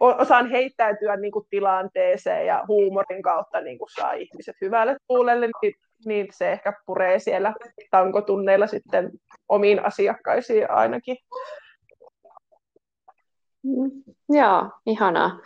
[0.00, 5.74] osaan heittäytyä niin kuin tilanteeseen ja huumorin kautta niin kuin saa ihmiset hyvälle tuulelle, niin,
[6.04, 7.54] niin se ehkä puree siellä
[7.90, 9.10] tankotunneilla sitten
[9.48, 11.16] omiin asiakkaisiin ainakin.
[13.66, 13.90] Mm,
[14.28, 15.38] joo, ihanaa.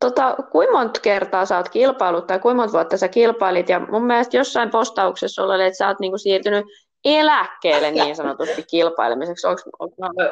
[0.00, 3.68] Tota, kuinka monta kertaa sä oot kilpailut tai kuinka monta vuotta sä kilpailit?
[3.68, 6.66] Ja mun mielestä jossain postauksessa oli, että sä oot niinku siirtynyt
[7.04, 9.46] eläkkeelle niin sanotusti kilpailemiseksi.
[9.46, 9.62] Onko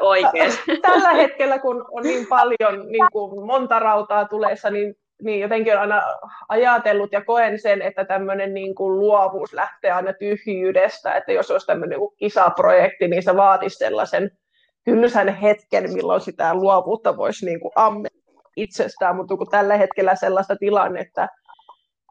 [0.01, 0.53] oikein?
[0.83, 5.81] Tällä hetkellä, kun on niin paljon niin kuin monta rautaa tuleessa, niin, niin jotenkin on
[5.81, 6.03] aina
[6.49, 11.66] ajatellut ja koen sen, että tämmöinen niin kuin luovuus lähtee aina tyhjyydestä, että jos olisi
[11.66, 14.31] tämmöinen kisaprojekti, niin se vaatisi sellaisen
[14.87, 18.18] tylsän hetken, milloin sitä luovuutta voisi niin kuin ammetta
[18.57, 21.29] itsestään, mutta kun tällä hetkellä sellaista tilannetta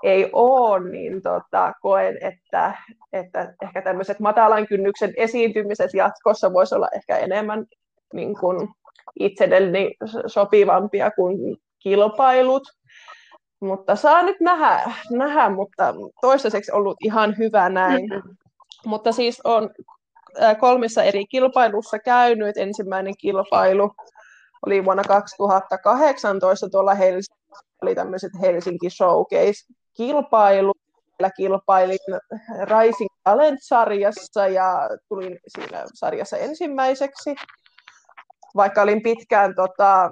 [0.04, 2.78] ei ole, niin tota, koen, että,
[3.14, 7.66] että ehkä tämmöiset matalan kynnyksen esiintymiset jatkossa voisi olla ehkä enemmän
[8.14, 8.70] niin kuin
[9.20, 9.96] itselleni
[10.28, 12.64] sopivampia kuin kilpailut.
[13.60, 18.10] Mutta saa nyt nähdä, nähdä mutta toistaiseksi ollut ihan hyvä näin.
[18.10, 18.36] Mm-hmm.
[18.86, 19.70] Mutta siis on
[20.60, 22.58] kolmissa eri kilpailussa käynyt.
[22.58, 23.96] Ensimmäinen kilpailu
[24.66, 30.78] oli vuonna 2018 tuolla Helsingissä, oli tämmöiset Helsinki Showcase-kilpailut.
[31.18, 32.00] Siellä kilpailin
[32.64, 37.36] Rising Talent-sarjassa ja tulin siinä sarjassa ensimmäiseksi.
[38.56, 40.12] Vaikka olin pitkään tota,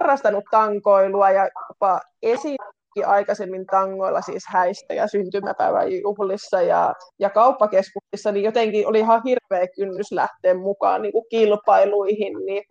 [0.00, 8.32] harrastanut tankoilua ja jopa esiinkin aikaisemmin tangoilla siis häistä ja syntymäpäivän juhlissa ja, ja kauppakeskuksissa,
[8.32, 12.64] niin jotenkin oli ihan hirveä kynnys lähteä mukaan niin kuin kilpailuihin, niin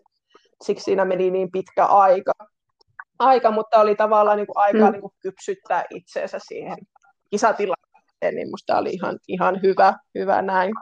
[0.63, 2.31] siksi siinä meni niin pitkä aika.
[3.19, 4.91] aika mutta oli tavallaan niin kuin aikaa mm.
[4.91, 6.77] niin kuin kypsyttää itseensä siihen
[7.29, 10.73] kisatilanteeseen, niin minusta oli ihan, ihan hyvä, hyvä näin.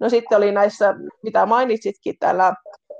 [0.00, 2.54] No sitten oli näissä, mitä mainitsitkin täällä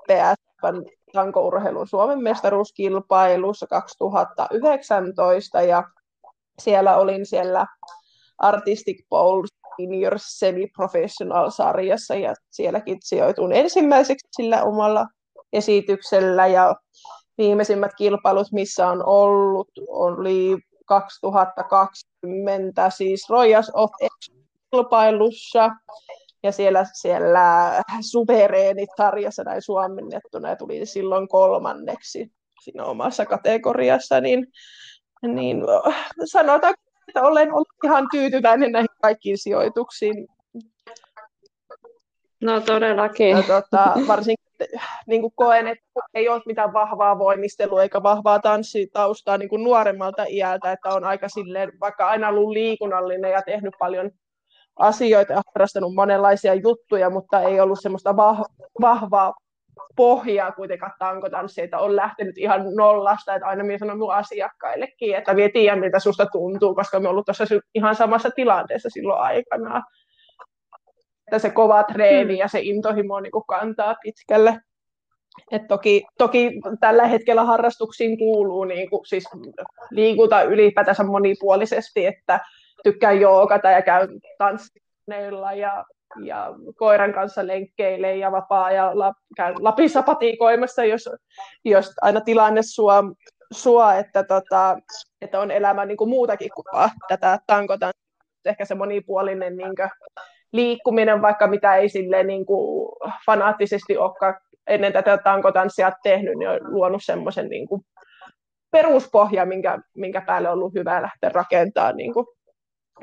[0.09, 5.85] PSPn tankourheilun Suomen mestaruuskilpailussa 2019 ja
[6.59, 7.66] siellä olin siellä
[8.38, 9.46] Artistic Bowl
[9.77, 15.07] Senior Semi-Professional-sarjassa ja sielläkin sijoitun ensimmäiseksi sillä omalla
[15.53, 16.77] esityksellä ja
[17.38, 23.90] viimeisimmät kilpailut, missä on ollut, oli 2020 siis Royals of
[24.70, 25.70] kilpailussa
[26.42, 34.46] ja siellä, siellä suvereenit sarjassa näin suomennettuna ja tuli silloin kolmanneksi siinä omassa kategoriassa, niin,
[35.22, 35.62] niin
[36.24, 36.74] sanotaan,
[37.09, 40.29] että olen ollut ihan tyytyväinen näihin kaikkiin sijoituksiin.
[42.40, 43.29] No todellakin.
[43.29, 44.40] Ja, tota, varsinkin
[45.07, 50.24] niin kuin koen, että ei ole mitään vahvaa voimistelua eikä vahvaa tanssitaustaa niin kuin nuoremmalta
[50.29, 54.11] iältä, että on aika silleen, vaikka aina ollut liikunnallinen ja tehnyt paljon
[54.81, 58.16] asioita ja harrastanut monenlaisia juttuja, mutta ei ollut semmoista
[58.81, 59.35] vahvaa
[59.97, 65.35] pohjaa kuitenkaan tankotanssia, että on lähtenyt ihan nollasta, että aina minä sanon minun asiakkaillekin, että
[65.35, 69.83] minä tiedän, miltä susta tuntuu, koska me ollut tuossa ihan samassa tilanteessa silloin aikanaan
[71.31, 74.61] että se kova treeni ja se intohimo niin kuin kantaa pitkälle.
[75.51, 79.25] Et toki, toki tällä hetkellä harrastuksiin kuuluu niin kuin, siis
[79.90, 82.40] liikunta ylipäätänsä monipuolisesti, että
[82.85, 85.85] tykkään joogata ja käyn tanssineilla ja,
[86.25, 91.09] ja koiran kanssa lenkkeilee ja vapaa-ajalla käyn Lapissa patikoimassa, jos,
[91.64, 92.93] jos aina tilanne suo,
[93.53, 94.79] suo että, tota,
[95.21, 96.64] että on elämä niin kuin muutakin kuin
[97.09, 97.93] tätä tankotan.
[98.45, 99.90] Ehkä se monipuolinen niin kuin,
[100.53, 102.93] liikkuminen, vaikka mitä ei silleen niin kuin
[103.27, 104.35] fanaattisesti olekaan
[104.66, 107.69] ennen tätä tankotanssia tehnyt, niin on luonut semmoisen niin
[108.71, 112.27] peruspohja, minkä, minkä päälle on ollut hyvä lähteä rakentamaan niin kuin,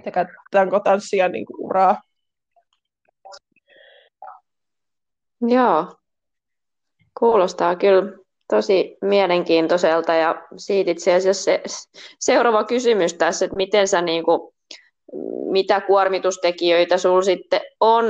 [0.04, 2.02] sekä tankotanssia niin kuin uraa.
[5.42, 5.96] Joo,
[7.20, 8.14] kuulostaa kyllä
[8.50, 11.64] tosi mielenkiintoiselta ja siitä itse asiassa se,
[12.20, 14.54] seuraava kysymys tässä, että miten sä niin kuin
[15.52, 18.06] mitä kuormitustekijöitä sulla sitten on,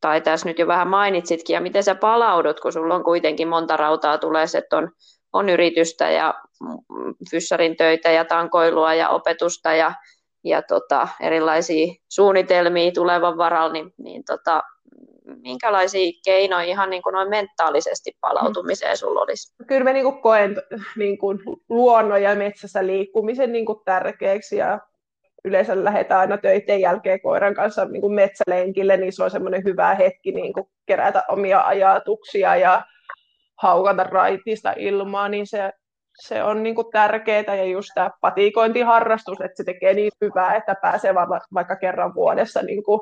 [0.00, 3.76] tai tässä nyt jo vähän mainitsitkin, ja miten sä palaudut, kun sulla on kuitenkin monta
[3.76, 4.90] rautaa tulee, että on,
[5.32, 6.34] on yritystä ja
[7.30, 9.94] fyssarin töitä ja tankoilua ja opetusta ja,
[10.46, 14.62] ja tota, erilaisia suunnitelmia tulevan varalla, niin, niin tota,
[15.42, 19.54] minkälaisia keinoja ihan niin kuin noin mentaalisesti palautumiseen sulla olisi?
[19.66, 20.56] Kyllä mä niin kuin koen
[20.96, 24.80] niin kuin luonnon ja metsässä liikkumisen niin kuin tärkeäksi ja
[25.44, 29.94] yleensä lähdetään aina töiden jälkeen koiran kanssa niin kuin metsälenkille, niin se on semmoinen hyvä
[29.94, 32.82] hetki niin kuin kerätä omia ajatuksia ja
[33.56, 35.72] haukata raitista ilmaa, niin se,
[36.20, 37.54] se on niin kuin tärkeää.
[37.54, 41.14] Ja just tämä patikointiharrastus, että se tekee niin hyvää, että pääsee
[41.54, 43.00] vaikka kerran vuodessa niin kuin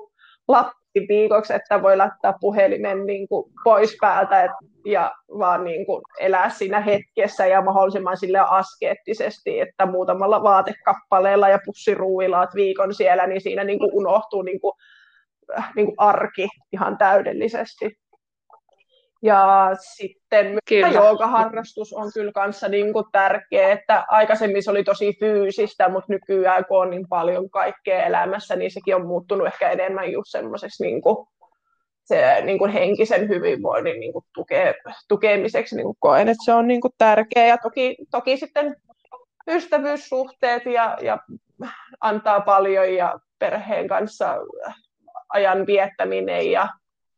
[0.48, 4.50] Lappi viikoksi, että voi laittaa puhelimen niin kuin pois päältä et,
[4.84, 11.58] ja vaan niin kuin elää siinä hetkessä ja mahdollisimman sille askeettisesti, että muutamalla vaatekappaleella ja
[11.64, 14.72] pussiruuilaat viikon siellä, niin siinä niin kuin unohtuu niin kuin,
[15.58, 17.96] äh, niin kuin arki ihan täydellisesti.
[19.24, 20.88] Ja sitten kyllä.
[20.88, 26.64] joogaharrastus on kyllä kanssa niin kuin tärkeä, että aikaisemmin se oli tosi fyysistä, mutta nykyään
[26.64, 31.02] kun on niin paljon kaikkea elämässä, niin sekin on muuttunut ehkä enemmän just semmoiseksi niin
[31.02, 31.26] kuin,
[32.04, 34.74] se, niin kuin henkisen hyvinvoinnin niin kuin tuke,
[35.08, 37.46] tukemiseksi niin kuin koen, että se on niin kuin tärkeä.
[37.46, 38.76] Ja toki, toki sitten
[39.48, 41.18] ystävyyssuhteet ja, ja
[42.00, 44.36] antaa paljon ja perheen kanssa
[45.28, 46.68] ajan viettäminen ja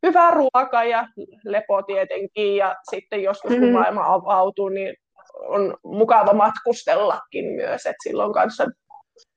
[0.07, 1.09] hyvä ruoka ja
[1.45, 2.57] lepo tietenkin.
[2.57, 3.73] Ja sitten joskus kun mm-hmm.
[3.73, 4.97] maailma avautuu, niin
[5.35, 8.65] on mukava matkustellakin myös, että silloin kanssa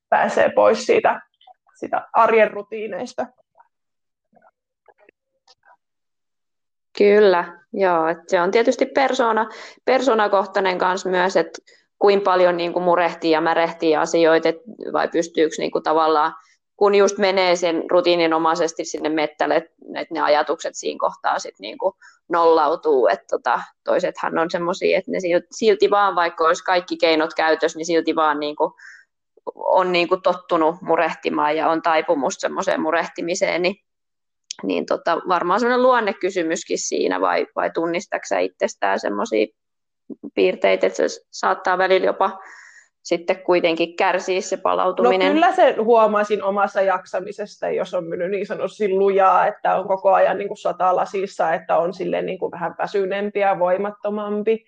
[0.09, 1.21] pääsee pois siitä,
[1.79, 3.25] siitä arjen rutiineista.
[6.97, 8.07] Kyllä, joo.
[8.07, 9.49] Että se on tietysti persona,
[9.85, 11.59] persoonakohtainen kanssa myös, että
[11.99, 14.49] kuinka paljon niin kuin murehtii ja märehtii asioita,
[14.93, 16.33] vai pystyykö niin kuin tavallaan
[16.79, 19.55] kun just menee sen rutiininomaisesti sinne mettälle,
[19.95, 21.95] että ne ajatukset siinä kohtaa sitten niinku
[22.29, 25.19] nollautuu, että tota, toisethan on semmoisia, että ne
[25.51, 28.75] silti vaan, vaikka olisi kaikki keinot käytössä, niin silti vaan niinku
[29.55, 33.75] on niinku tottunut murehtimaan ja on taipumus semmoiseen murehtimiseen, niin,
[34.63, 39.47] niin tota, varmaan semmoinen luonnekysymyskin siinä, vai, vai tunnistaksä itsestään semmoisia
[40.35, 42.39] piirteitä, että se saattaa välillä jopa
[43.03, 45.27] sitten kuitenkin kärsii se palautuminen.
[45.27, 50.13] No kyllä se huomasin omassa jaksamisesta, jos on mennyt niin sanotusti lujaa, että on koko
[50.13, 54.65] ajan niin kuin satalasissa, että on sille niin kuin vähän väsynempi ja voimattomampi.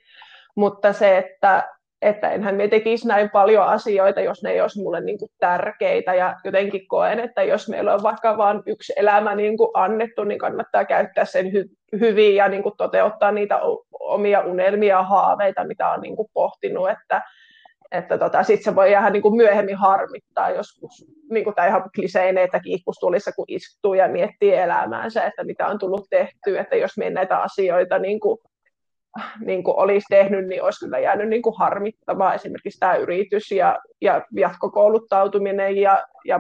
[0.56, 1.70] Mutta se, että,
[2.02, 6.14] että enhän me tekisi näin paljon asioita, jos ne ei olisi mulle niin kuin tärkeitä.
[6.14, 10.40] Ja jotenkin koen, että jos meillä on vaikka vain yksi elämä niin kuin annettu, niin
[10.40, 13.60] kannattaa käyttää sen hy- hyvin ja niin kuin toteuttaa niitä
[14.00, 16.90] omia unelmia ja haaveita, mitä on niin kuin pohtinut.
[16.90, 17.22] Että,
[17.92, 21.90] että tota, sitten se voi jäädä niin kuin myöhemmin harmittaa joskus, niin kuin tämä ihan
[21.96, 27.10] kliseineitä kiihkustulissa, kun istuu ja miettii elämäänsä, että mitä on tullut tehtyä, että jos me
[27.10, 28.40] näitä asioita niin kuin,
[29.46, 32.36] niin kuin olisi tehnyt, niin olisi kyllä jäänyt niin kuin harmittamaan.
[32.36, 36.40] Esimerkiksi tämä yritys ja, ja jatkokouluttautuminen ja, ja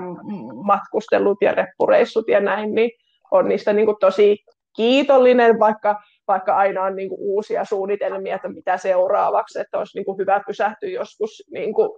[0.63, 2.91] matkustelut ja reppureissut ja näin, niin
[3.31, 4.37] on niistä niin kuin tosi
[4.75, 10.05] kiitollinen, vaikka vaikka aina on niin kuin uusia suunnitelmia, että mitä seuraavaksi, että olisi niin
[10.05, 11.89] kuin hyvä pysähtyä joskus niin kuin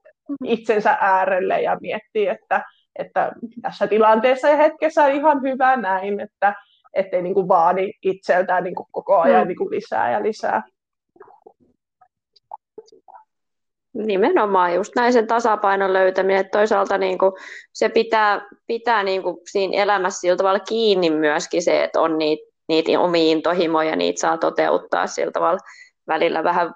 [0.43, 2.61] itsensä äärelle ja miettiä, että,
[2.99, 3.31] että
[3.61, 6.55] tässä tilanteessa ja hetkessä on ihan hyvä näin, että
[6.93, 9.47] ettei niin kuin vaadi itseltään niin kuin koko ajan mm.
[9.47, 10.63] niin kuin lisää ja lisää.
[13.93, 17.31] Nimenomaan just näin sen tasapainon löytäminen, että toisaalta niin kuin
[17.73, 22.52] se pitää, pitää niin kuin siinä elämässä sillä tavalla kiinni myöskin se, että on niitä
[22.67, 25.59] niitä omia intohimoja, niitä saa toteuttaa sillä tavalla
[26.07, 26.73] välillä vähän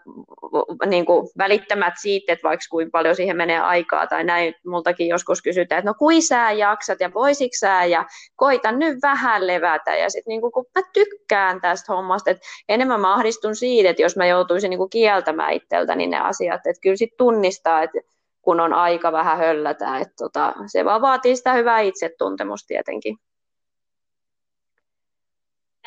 [0.86, 5.41] niin kuin välittämät siitä, että vaikka kuinka paljon siihen menee aikaa tai näin, multakin joskus
[5.41, 9.95] kysytään, että no kui sä jaksat ja voisitko sä ja koita nyt vähän levätä.
[9.95, 14.15] Ja sitten niin kun mä tykkään tästä hommasta, että enemmän mä ahdistun siitä, että jos
[14.15, 18.00] mä joutuisin niin kuin kieltämään itseltäni ne asiat, että kyllä sitten tunnistaa, että
[18.41, 23.17] kun on aika vähän höllätä, että tota, se vaan vaatii sitä hyvää itsetuntemusta tietenkin.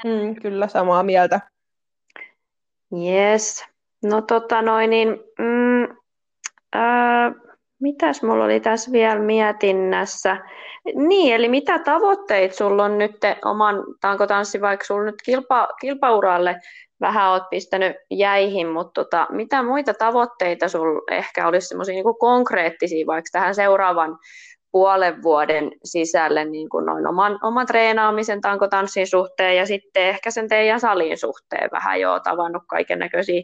[0.04, 1.40] Mm, kyllä samaa mieltä.
[2.92, 3.64] Yes.
[4.02, 5.08] No tota noin, niin,
[5.38, 5.96] mm,
[6.72, 7.32] ää,
[7.80, 10.36] mitäs mulla oli tässä vielä mietinnässä?
[10.94, 16.60] Niin, eli mitä tavoitteita sulla on nyt oman tankotanssi, vaikka sulla nyt kilpa, kilpauralle
[17.00, 23.06] vähän oot pistänyt jäihin, mutta tota, mitä muita tavoitteita sulla ehkä olisi semmoisia niin konkreettisia
[23.06, 24.18] vaikka tähän seuraavan
[24.72, 30.48] puolen vuoden sisälle niin kuin noin oman, oman treenaamisen tankotanssin suhteen ja sitten ehkä sen
[30.48, 33.42] teidän salin suhteen vähän jo tavannut kaiken näköisiä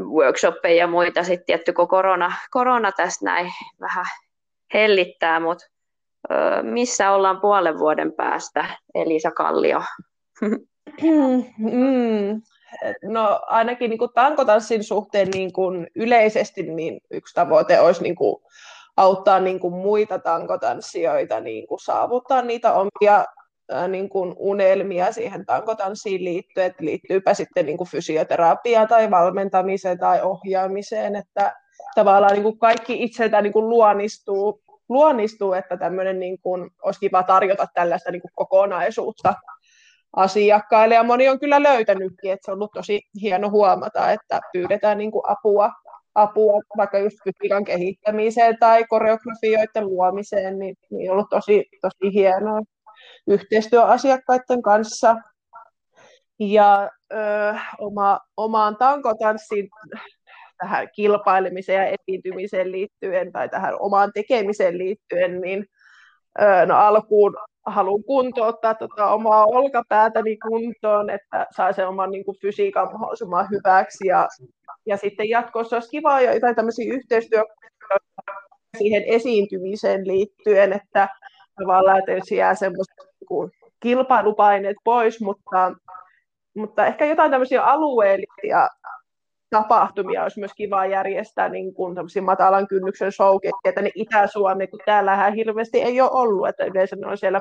[0.00, 1.24] workshoppeja ja muita.
[1.24, 4.06] Sitten tietty kun korona, korona tässä näin vähän
[4.74, 5.66] hellittää, mutta
[6.62, 8.64] missä ollaan puolen vuoden päästä,
[8.94, 9.82] Elisa Kallio?
[11.58, 12.42] Mm,
[13.02, 18.42] no ainakin niin kuin tankotanssin suhteen niin kuin yleisesti niin yksi tavoite olisi niin kuin
[18.96, 23.24] auttaa niin kuin muita tankotanssijoita niin kuin saavuttaa niitä omia
[23.88, 30.22] niin kuin unelmia siihen tankotanssiin liittyen, että liittyypä sitten niin kuin fysioterapiaan tai valmentamiseen tai
[30.22, 31.52] ohjaamiseen, että
[31.94, 37.22] tavallaan niin kuin kaikki itseltä niin kuin luonnistuu, luonnistuu, että tämmöinen niin kuin, olisi kiva
[37.22, 39.34] tarjota tällaista niin kuin kokonaisuutta
[40.16, 40.94] asiakkaille.
[40.94, 45.12] Ja moni on kyllä löytänytkin, että se on ollut tosi hieno huomata, että pyydetään niin
[45.12, 45.70] kuin apua,
[46.14, 52.60] apua vaikka just fysiikan kehittämiseen tai koreografioiden luomiseen, niin, niin on ollut tosi, tosi hienoa
[53.26, 55.16] yhteistyö asiakkaiden kanssa.
[56.40, 57.16] Ja ö,
[57.78, 59.68] oma, omaan tankotanssiin
[60.58, 65.66] tähän kilpailemiseen ja esiintymiseen liittyen tai tähän omaan tekemiseen liittyen, niin
[66.40, 67.36] ö, no alkuun
[67.66, 74.06] haluan kuntouttaa tota omaa olkapäätäni kuntoon, että saa sen oman niin kuin, fysiikan mahdollisimman hyväksi.
[74.06, 74.28] Ja,
[74.86, 77.42] ja sitten jatkossa olisi kiva jotain tämmöisiä yhteistyö
[78.78, 81.08] siihen esiintymiseen liittyen, että
[81.60, 82.96] tavallaan, että jos jää semmoiset
[83.30, 85.72] niin kilpailupaineet pois, mutta,
[86.56, 88.68] mutta ehkä jotain tämmöisiä alueellisia
[89.50, 95.82] tapahtumia olisi myös kiva järjestää niin kuin matalan kynnyksen showkeja tänne Itä-Suomeen, kun täällähän hirveästi
[95.82, 97.40] ei ole ollut, että yleensä ne on siellä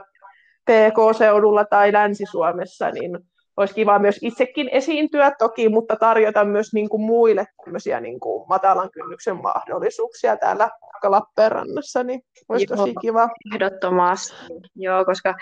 [0.69, 3.19] PK-seudulla tai Länsi-Suomessa, niin
[3.57, 8.45] olisi kiva myös itsekin esiintyä toki, mutta tarjota myös niin kuin muille tämmöisiä niin kuin
[8.49, 10.69] matalan kynnyksen mahdollisuuksia täällä
[11.09, 13.29] Lappeenrannassa, niin olisi Joo, tosi kiva.
[13.53, 14.35] Ehdottomasti,
[14.75, 15.35] Joo, koska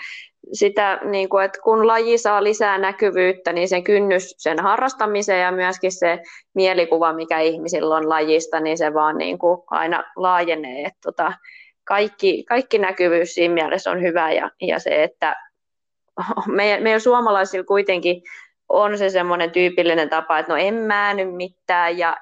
[0.52, 5.52] sitä, niin kuin, että kun laji saa lisää näkyvyyttä, niin sen kynnys sen harrastamiseen ja
[5.52, 6.18] myöskin se
[6.54, 10.84] mielikuva, mikä ihmisillä on lajista, niin se vaan niin kuin aina laajenee.
[10.84, 11.32] Että tota,
[11.84, 15.49] kaikki, kaikki näkyvyys siinä mielessä on hyvä ja, ja se, että
[16.46, 18.22] meidän, meidän suomalaisilla kuitenkin
[18.70, 22.16] on se semmoinen tyypillinen tapa, että no en mä nyt mitään ja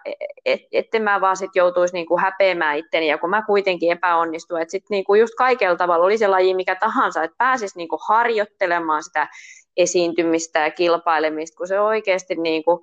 [0.45, 4.73] et, etten mä vaan sit joutuisi niinku häpeämään itteni ja kun mä kuitenkin epäonnistun, että
[4.73, 9.29] sitten niinku just kaikella tavalla oli se laji mikä tahansa, että pääsisi niinku harjoittelemaan sitä
[9.77, 12.83] esiintymistä ja kilpailemista, kun se oikeasti niinku,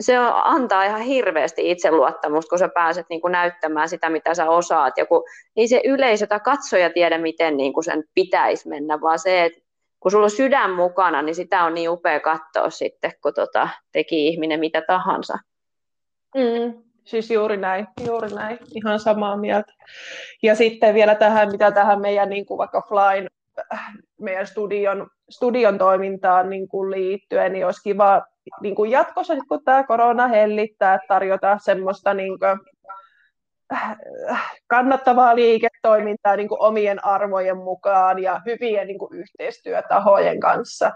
[0.00, 4.98] se antaa ihan hirveästi itseluottamusta, kun sä pääset niin näyttämään sitä, mitä sä osaat.
[4.98, 5.24] Ja kun
[5.56, 9.65] ei se yleisö tai katsoja tiedä, miten niin sen pitäisi mennä, vaan se, että
[10.06, 14.28] kun sulla on sydän mukana, niin sitä on niin upea katsoa sitten, kun tota, teki
[14.28, 15.38] ihminen mitä tahansa.
[16.34, 19.72] Mm, siis juuri näin, juuri näin, ihan samaa mieltä.
[20.42, 23.28] Ja sitten vielä tähän, mitä tähän meidän niin kuin vaikka Flyn,
[24.20, 28.22] meidän studion, studion toimintaan niin kuin liittyen, niin olisi kiva
[28.62, 32.58] niin kuin jatkossa, kun tämä korona hellittää, tarjota semmoista niin kuin,
[34.66, 40.92] kannattavaa liiketoimintaa niin kuin omien arvojen mukaan ja hyvien niin kuin yhteistyötahojen kanssa.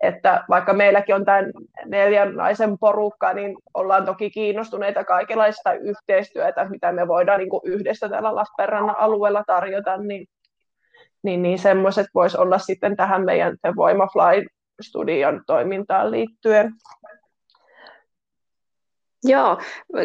[0.00, 1.50] Että vaikka meilläkin on tämän
[1.84, 8.08] neljän naisen porukka, niin ollaan toki kiinnostuneita kaikenlaista yhteistyötä, mitä me voidaan niin kuin yhdessä
[8.08, 10.26] täällä Lappeenrannan alueella tarjota, niin,
[11.22, 14.46] niin, niin semmoiset voisi olla sitten tähän meidän The Voimafly
[14.80, 16.72] studion toimintaan liittyen.
[19.24, 19.58] Joo,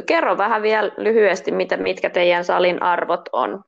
[0.06, 3.64] kerro vähän vielä lyhyesti, mitä, mitkä teidän salin arvot on.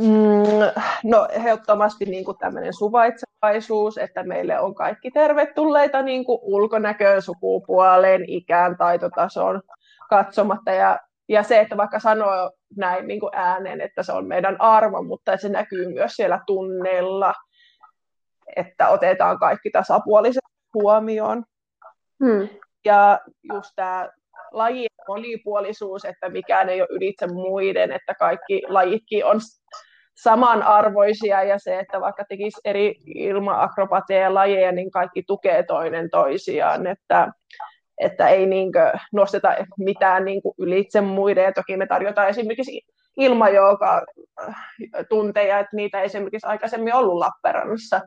[0.00, 7.22] Mm, no ehdottomasti niin kuin tämmöinen suvaitsevaisuus, että meille on kaikki tervetulleita niin kuin ulkonäköön,
[7.22, 9.62] sukupuoleen, ikään, taitotasoon
[10.10, 10.70] katsomatta.
[10.70, 15.02] Ja, ja se, että vaikka sanoo näin niin kuin ääneen, että se on meidän arvo,
[15.02, 17.34] mutta se näkyy myös siellä tunneilla,
[18.56, 21.44] että otetaan kaikki tasapuolisesti huomioon.
[22.24, 22.48] Hmm.
[22.88, 23.20] Ja
[23.54, 24.08] just tämä
[24.52, 29.40] lajien monipuolisuus, että mikään ei ole ylitse muiden, että kaikki lajitkin on
[30.14, 37.32] samanarvoisia ja se, että vaikka tekisi eri ilma-akrobatia lajeja, niin kaikki tukee toinen toisiaan, että,
[37.98, 41.44] että ei niinkö nosteta mitään niinkö ylitse muiden.
[41.44, 42.80] Ja toki me tarjotaan esimerkiksi
[43.16, 44.02] ilmajooga
[45.08, 48.00] tunteja, että niitä ei esimerkiksi aikaisemmin ollut Lappeenrannassa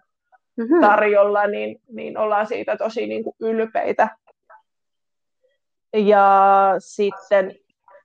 [0.58, 0.82] mm-hmm.
[0.82, 4.10] tarjolla, niin, niin ollaan siitä tosi niin kuin ylpeitä.
[5.94, 7.56] Ja sitten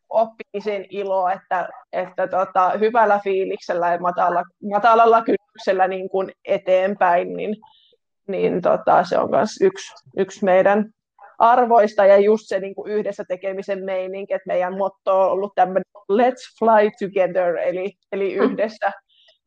[0.08, 7.56] oppimisen ilo, että, että tota, hyvällä fiiliksellä ja matala, matalalla kynnyksellä niin kuin eteenpäin, niin,
[8.28, 10.90] niin tota, se on myös yksi, yksi meidän
[11.38, 15.84] arvoista ja just se niin kuin yhdessä tekemisen meininki, että meidän motto on ollut tämmöinen
[16.12, 18.92] let's fly together, eli, eli yhdessä,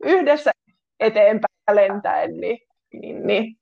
[0.04, 0.52] yhdessä
[1.00, 3.56] eteenpäin lentäen, niin niin, niin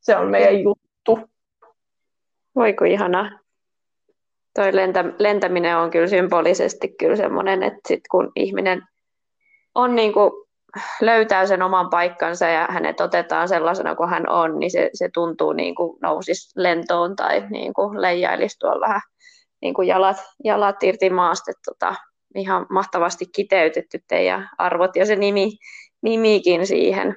[0.00, 1.30] se on meidän juttu.
[2.54, 3.40] Voiko ihana.
[4.56, 8.82] Toi lentä, lentäminen on kyllä symbolisesti kyllä semmoinen, että sit kun ihminen
[9.74, 10.30] on niin kuin,
[11.00, 15.52] löytää sen oman paikkansa ja hänet otetaan sellaisena kuin hän on, niin se, se tuntuu
[15.52, 19.00] niin kuin nousis lentoon tai niin kuin leijailisi tuolla vähän
[19.62, 21.52] niin kuin jalat, jalat irti maasta.
[21.64, 21.94] Tota,
[22.34, 25.52] ihan mahtavasti kiteytetty teidän arvot ja se nimi,
[26.02, 27.16] nimikin siihen.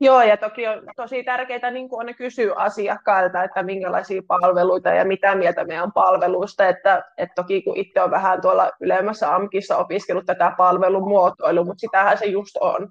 [0.00, 5.04] Joo, ja toki on tosi tärkeää niin on ne kysyä asiakkailta, että minkälaisia palveluita ja
[5.04, 6.68] mitä mieltä meidän palveluista.
[6.68, 12.18] Että, että toki kun itse on vähän tuolla ylemmässä AMKissa opiskellut tätä palvelumuotoilua, mutta sitähän
[12.18, 12.88] se just on.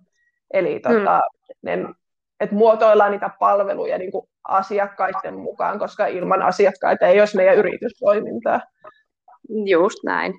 [0.53, 1.59] Eli tota, hmm.
[1.61, 1.93] ne,
[2.39, 8.61] että muotoillaan niitä palveluja niin kuin asiakkaiden mukaan, koska ilman asiakkaita ei olisi meidän yritystoimintaa.
[9.65, 10.33] Just näin.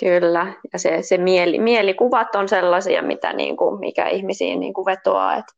[0.00, 4.86] Kyllä, ja se, se mieli, mielikuvat on sellaisia, mitä niin kuin, mikä ihmisiin niin kuin
[4.86, 5.52] vetoaa, että,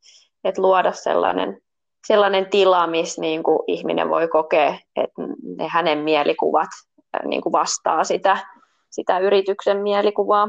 [0.44, 1.62] että luoda sellainen,
[2.06, 5.22] sellainen tila, missä niin kuin ihminen voi kokea, että
[5.56, 6.68] ne hänen mielikuvat
[7.24, 8.36] niin kuin vastaa sitä,
[8.90, 10.48] sitä yrityksen mielikuvaa.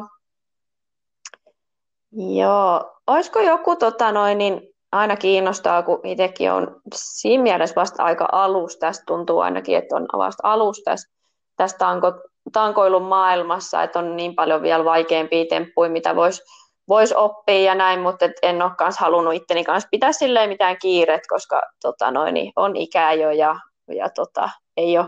[2.12, 4.62] Joo, olisiko joku, tota noin, niin
[4.92, 10.08] aina kiinnostaa, kun itsekin on siinä mielessä vasta aika alus, tästä tuntuu ainakin, että on
[10.18, 11.14] vasta alus tästä,
[11.56, 12.08] tästä tanko,
[12.52, 16.42] tankoilun maailmassa, että on niin paljon vielä vaikeampia temppuja, mitä voisi
[16.90, 20.78] vois oppia ja näin, mutta et en ole kans halunnut itteni kanssa pitää silleen mitään
[20.82, 23.56] kiiret, koska tota noin, niin on ikää jo ja,
[23.96, 25.08] ja tota, ei ole,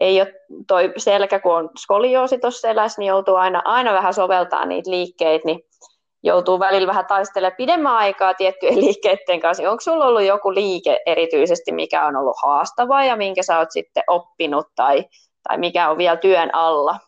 [0.00, 0.32] ei ole
[0.68, 5.46] toi selkä, kun on skolioosi tuossa selässä, niin joutuu aina, aina vähän soveltaa niitä liikkeitä,
[5.46, 5.60] niin
[6.22, 9.70] joutuu välillä vähän taistelemaan pidemmän aikaa tiettyjen liikkeiden kanssa.
[9.70, 14.04] Onko sulla ollut joku liike erityisesti, mikä on ollut haastavaa ja minkä sä oot sitten
[14.06, 15.04] oppinut tai,
[15.48, 16.98] tai mikä on vielä työn alla?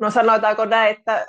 [0.00, 1.26] No sanotaanko näin, että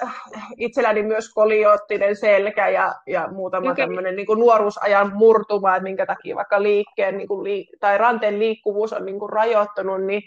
[0.57, 3.85] itselläni myös kolioottinen selkä ja, ja muutama okay.
[3.85, 8.93] tämmöinen niin nuoruusajan murtuma, että minkä takia vaikka liikkeen niin kuin liik- tai ranteen liikkuvuus
[8.93, 10.21] on niin kuin rajoittunut, niin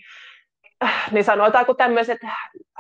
[1.13, 2.19] niin sanotaanko tämmöiset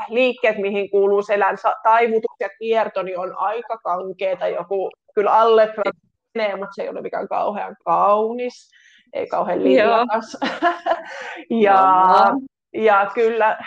[0.08, 4.48] liikkeet, mihin kuuluu selän taivutus ja kierto, niin on aika kankeeta.
[4.48, 5.74] Joku kyllä alle
[6.34, 8.70] menee, mutta se ei ole mikään kauhean kaunis,
[9.14, 10.36] ei kauhean liikas.
[11.64, 11.94] ja,
[12.74, 13.58] ja kyllä,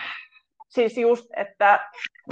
[0.70, 1.80] siis just, että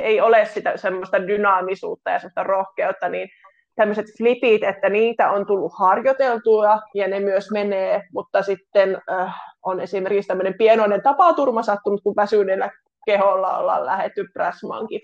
[0.02, 3.30] ei ole sitä semmoista dynaamisuutta ja semmoista rohkeutta, niin
[3.76, 9.80] tämmöiset flipit, että niitä on tullut harjoiteltua ja ne myös menee, mutta sitten äh, on
[9.80, 12.72] esimerkiksi tämmöinen pienoinen tapaturma sattunut, kun väsyneellä
[13.06, 15.02] keholla ollaan lähetty pressmankin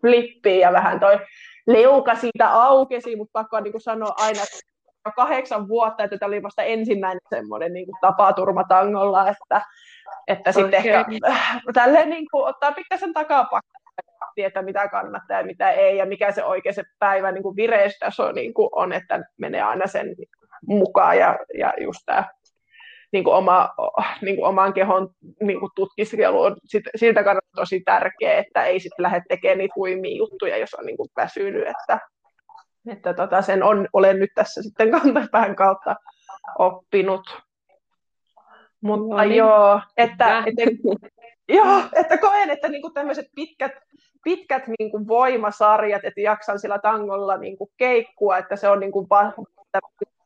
[0.00, 1.18] flippiin ja vähän toi
[1.66, 4.69] leuka siitä aukesi, mutta pakko niin kuin sanoa aina, että
[5.16, 9.62] kahdeksan vuotta, että tämä oli vasta ensimmäinen semmoinen niin tapaturma tangolla, että,
[10.26, 10.62] että okay.
[10.62, 13.80] sitten ehkä äh, tälleen niin kuin, ottaa pikkasen takapakkaa
[14.34, 18.54] tietää, mitä kannattaa ja mitä ei, ja mikä se oikein se päivän niin vireystaso niin
[18.54, 20.14] kuin on, että menee aina sen
[20.66, 22.24] mukaan, ja, ja just tämä
[23.12, 23.70] niin kuin oma,
[24.22, 25.08] niin kuin oman kehon
[25.42, 29.74] niin kuin tutkiskelu on sit, siltä kannalta tosi tärkeä, että ei sitten lähde tekemään niitä
[29.76, 31.98] huimia juttuja, jos on niin kuin väsynyt, että,
[32.88, 35.96] että tota, sen on, olen nyt tässä sitten kantapään kautta
[36.58, 37.22] oppinut.
[38.80, 39.36] Mutta no niin.
[39.36, 40.62] joo, että, että,
[41.56, 43.72] joo, että koen, että niinku tämmöiset pitkät,
[44.24, 49.08] pitkät niinku voimasarjat, että jaksan sillä tangolla niinku keikkua, että se on niinku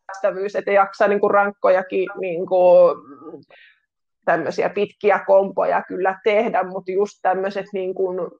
[0.06, 2.96] kestävyys, että jaksaa niin kuin rankkojakin niin kuin,
[4.24, 8.30] tämmöisiä pitkiä kompoja kyllä tehdä, mutta just tämmöiset niin kuin,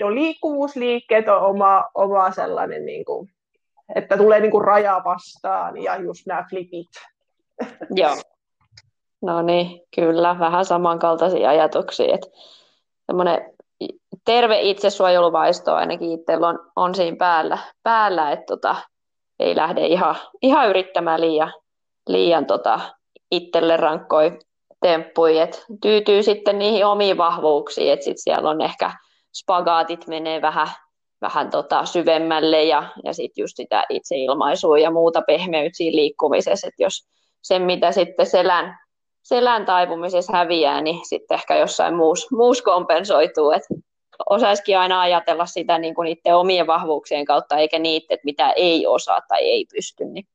[0.00, 3.28] no, liikkuvuusliikkeet on oma, oma sellainen, niin kuin,
[3.94, 6.90] että tulee niin kuin raja vastaan ja just nämä flipit.
[8.00, 8.16] Joo.
[9.22, 12.14] No niin, kyllä, vähän samankaltaisia ajatuksia.
[12.14, 12.28] Että
[14.24, 18.76] terve itsesuojeluvaisto ainakin itsellä on, on siinä päällä, päällä että tota,
[19.38, 21.52] ei lähde ihan, ihan yrittämään liian,
[22.08, 22.80] liian tota,
[23.30, 24.38] itselle rankkoi
[24.80, 25.46] temppuja,
[25.82, 28.90] tyytyy sitten niihin omiin vahvuuksiin, että sitten siellä on ehkä
[29.34, 30.68] spagaatit menee vähän,
[31.20, 36.82] vähän tota syvemmälle ja, ja sitten just sitä itseilmaisua ja muuta pehmeyttä siinä liikkumisessa, että
[36.82, 37.08] jos
[37.42, 38.78] sen mitä sitten selän,
[39.22, 43.74] selän taipumisessa häviää, niin sitten ehkä jossain muussa muus kompensoituu, että
[44.30, 48.86] osaisikin aina ajatella sitä niin kuin itse omien vahvuuksien kautta, eikä niitä, että mitä ei
[48.86, 50.04] osaa tai ei pysty.
[50.04, 50.26] Niin.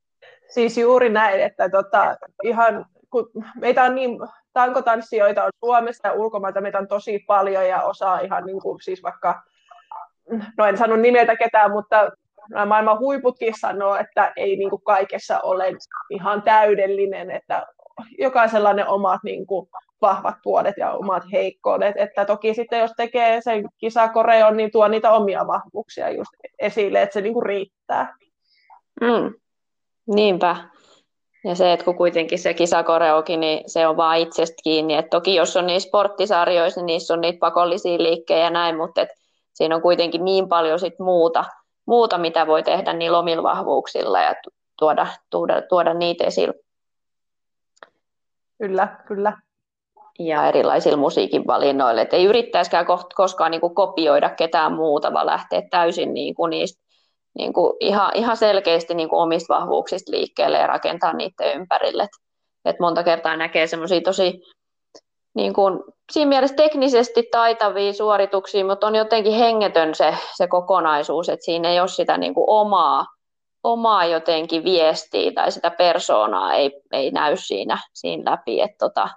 [0.49, 4.19] Siis juuri näin, että tota, ihan, kun meitä on niin,
[4.53, 9.03] tankotanssijoita on Suomessa ja ulkomailta meitä on tosi paljon ja osaa ihan niin kuin, siis
[9.03, 9.41] vaikka,
[10.57, 12.11] no en sano nimeltä ketään, mutta
[12.65, 15.65] maailman huiputkin sanoo, että ei niin kuin kaikessa ole
[16.09, 17.67] ihan täydellinen, että
[18.17, 19.69] jokaisella ne omat niin kuin,
[20.01, 21.95] vahvat puolet ja omat heikkoudet.
[21.97, 27.13] Että toki sitten jos tekee sen kisakoreon, niin tuo niitä omia vahvuuksia just esille, että
[27.13, 28.15] se niinku riittää.
[29.01, 29.33] Mm.
[30.07, 30.55] Niinpä.
[31.43, 34.95] Ja se, että kun kuitenkin se kisakoreokin, niin se on vaan itsestä kiinni.
[34.95, 39.01] Et toki jos on niissä sporttisarjoissa, niin niissä on niitä pakollisia liikkejä ja näin, mutta
[39.01, 39.09] et
[39.53, 41.45] siinä on kuitenkin niin paljon sit muuta,
[41.85, 44.35] muuta, mitä voi tehdä niillä omilla vahvuuksilla ja
[44.79, 46.53] tuoda, tuoda, tuoda niitä esille.
[48.57, 49.33] Kyllä, kyllä
[50.19, 52.01] ja erilaisilla musiikin valinnoilla.
[52.01, 52.85] Et ei yrittäisikään
[53.15, 56.83] koskaan niin kuin kopioida ketään muuta, vaan lähteä täysin niin kuin niistä,
[57.37, 62.03] niin kuin ihan, ihan selkeästi niin kuin omista vahvuuksista liikkeelle ja rakentaa niiden ympärille.
[62.03, 62.09] Et,
[62.65, 64.41] et monta kertaa näkee semmoisia tosi
[65.35, 65.79] niin kuin,
[66.11, 71.79] siinä mielessä teknisesti taitavia suorituksia, mutta on jotenkin hengetön se, se kokonaisuus, että siinä ei
[71.79, 73.05] ole sitä niin kuin omaa,
[73.63, 78.61] omaa jotenkin viestiä tai sitä persoonaa ei, ei näy siinä, siinä läpi.
[78.61, 79.09] Että tota,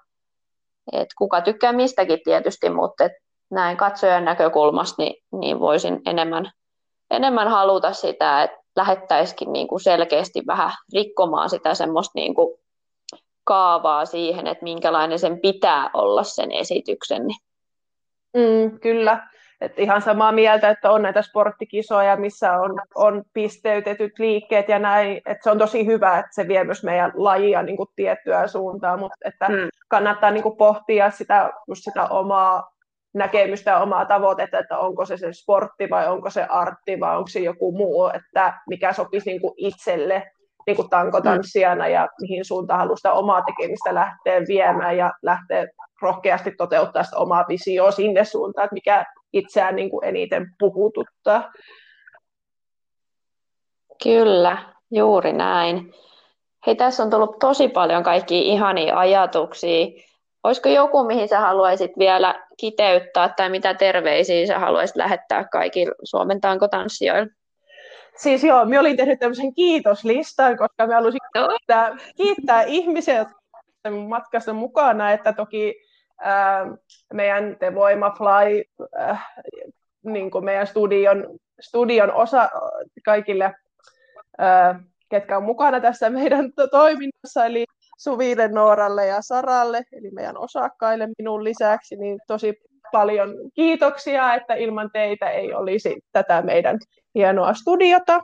[0.93, 3.13] et kuka tykkää mistäkin tietysti, mutta et
[3.51, 6.51] näin katsojan näkökulmasta niin, niin voisin enemmän,
[7.13, 12.59] enemmän haluta sitä, että lähettäisikin niin kuin selkeästi vähän rikkomaan sitä semmoista niin kuin
[13.45, 17.23] kaavaa siihen, että minkälainen sen pitää olla sen esityksen.
[18.37, 19.27] Mm, kyllä,
[19.63, 25.17] et ihan samaa mieltä, että on näitä sporttikisoja, missä on, on pisteytetyt liikkeet ja näin,
[25.17, 28.99] että se on tosi hyvä, että se vie myös meidän lajia niin kuin tiettyä suuntaan,
[28.99, 29.69] mutta että mm.
[29.89, 32.73] kannattaa niin kuin pohtia sitä, just sitä omaa
[33.15, 37.41] näkemystä omaa tavoitetta, että onko se se sportti vai onko se artti vai onko se
[37.41, 40.33] joku muu, että mikä sopisi niin kuin itselle
[40.67, 45.67] niin kuin tankotanssijana ja mihin suuntaan haluaa sitä omaa tekemistä lähteä viemään ja lähteä
[46.03, 51.53] rohkeasti toteuttaa sitä omaa visioa sinne suuntaan, että mikä itseään niin kuin eniten puhututtaa.
[54.03, 54.59] Kyllä,
[54.91, 55.95] juuri näin.
[56.67, 59.87] Hei, tässä on tullut tosi paljon kaikki ihania ajatuksia.
[60.45, 66.41] Olisiko joku, mihin sä haluaisit vielä kiteyttää, tai mitä terveisiä sä haluaisit lähettää kaikille Suomen
[66.41, 67.33] tankotanssijoille?
[68.17, 73.41] Siis joo, minä olin tehnyt tämmöisen kiitoslistan, koska me halusin kiittää, kiittää ihmisiä, jotka
[74.09, 75.75] matkassa mukana, että toki
[76.21, 76.67] ää,
[77.13, 78.63] meidän The Voima Fly,
[79.01, 79.27] äh,
[80.03, 82.49] niin kuin meidän studion, studion osa
[83.05, 83.55] kaikille,
[84.39, 87.65] ää, ketkä on mukana tässä meidän to- toiminnassa, eli
[88.03, 92.55] Suville, Nooralle ja Saralle, eli meidän osakkaille minun lisäksi, niin tosi
[92.93, 96.79] paljon kiitoksia, että ilman teitä ei olisi tätä meidän
[97.15, 98.21] hienoa studiota.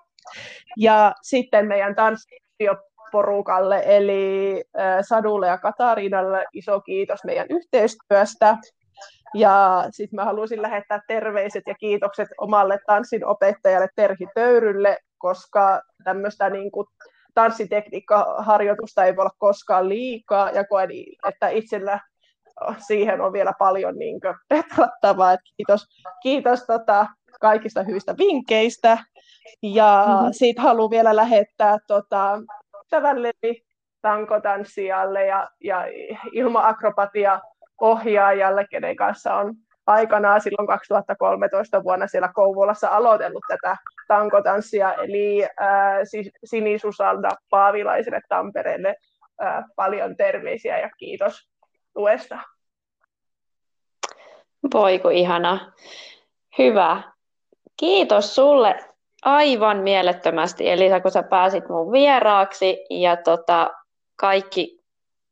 [0.76, 4.64] Ja sitten meidän tanssitioporukalle, eli
[5.02, 8.56] Sadulle ja Katariinalle iso kiitos meidän yhteistyöstä.
[9.34, 16.50] Ja sitten mä haluaisin lähettää terveiset ja kiitokset omalle tanssin opettajalle Terhi Töyrylle, koska tämmöistä
[16.50, 16.86] niin kuin
[17.38, 20.90] tanssitekniikkaharjoitusta ei voi olla koskaan liikaa, ja koen,
[21.28, 22.00] että itsellä
[22.78, 25.32] siihen on vielä paljon niin petrattavaa.
[25.32, 25.86] Et kiitos
[26.22, 27.06] kiitos tota,
[27.40, 28.98] kaikista hyvistä vinkkeistä.
[29.62, 30.28] Ja mm-hmm.
[30.32, 32.38] siitä haluan vielä lähettää tota,
[32.84, 33.62] ystävälleni
[34.02, 35.84] tankotanssijalle ja, ja
[36.32, 37.40] ilmaakrobatia
[37.80, 39.54] ohjaajalle, kenen kanssa on
[39.88, 43.76] aikanaan silloin 2013 vuonna siellä Kouvolassa aloitellut tätä
[44.08, 45.50] tankotanssia, eli äh,
[46.44, 48.94] Sini Susalda Paavilaiselle Tampereelle
[49.42, 51.48] äh, paljon terveisiä ja kiitos
[51.94, 52.38] tuesta.
[54.74, 55.72] Voiko ihana.
[56.58, 57.02] Hyvä.
[57.76, 58.76] Kiitos sulle
[59.24, 63.70] aivan mielettömästi Elisa, kun sä pääsit mun vieraaksi ja tota,
[64.16, 64.78] kaikki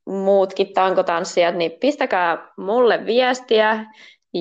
[0.07, 3.85] muutkin tankotanssijat, niin pistäkää mulle viestiä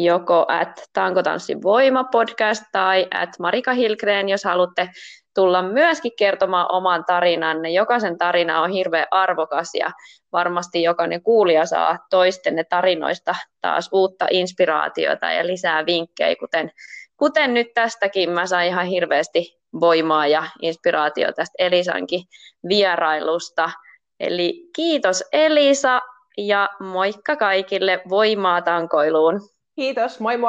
[0.03, 4.89] joko at Tankotanssin voima podcast tai at Marika Hilgren, jos haluatte
[5.35, 7.69] tulla myöskin kertomaan oman tarinanne.
[7.69, 9.91] Jokaisen tarina on hirveän arvokas ja
[10.31, 16.71] varmasti jokainen kuulija saa toistenne tarinoista taas uutta inspiraatiota ja lisää vinkkejä, kuten,
[17.17, 22.21] kuten nyt tästäkin mä sain ihan hirveästi voimaa ja inspiraatiota tästä Elisankin
[22.67, 23.69] vierailusta.
[24.19, 26.01] Eli kiitos Elisa
[26.37, 29.55] ja moikka kaikille voimaa tankoiluun.
[29.78, 30.43] Kiitos, moi moi!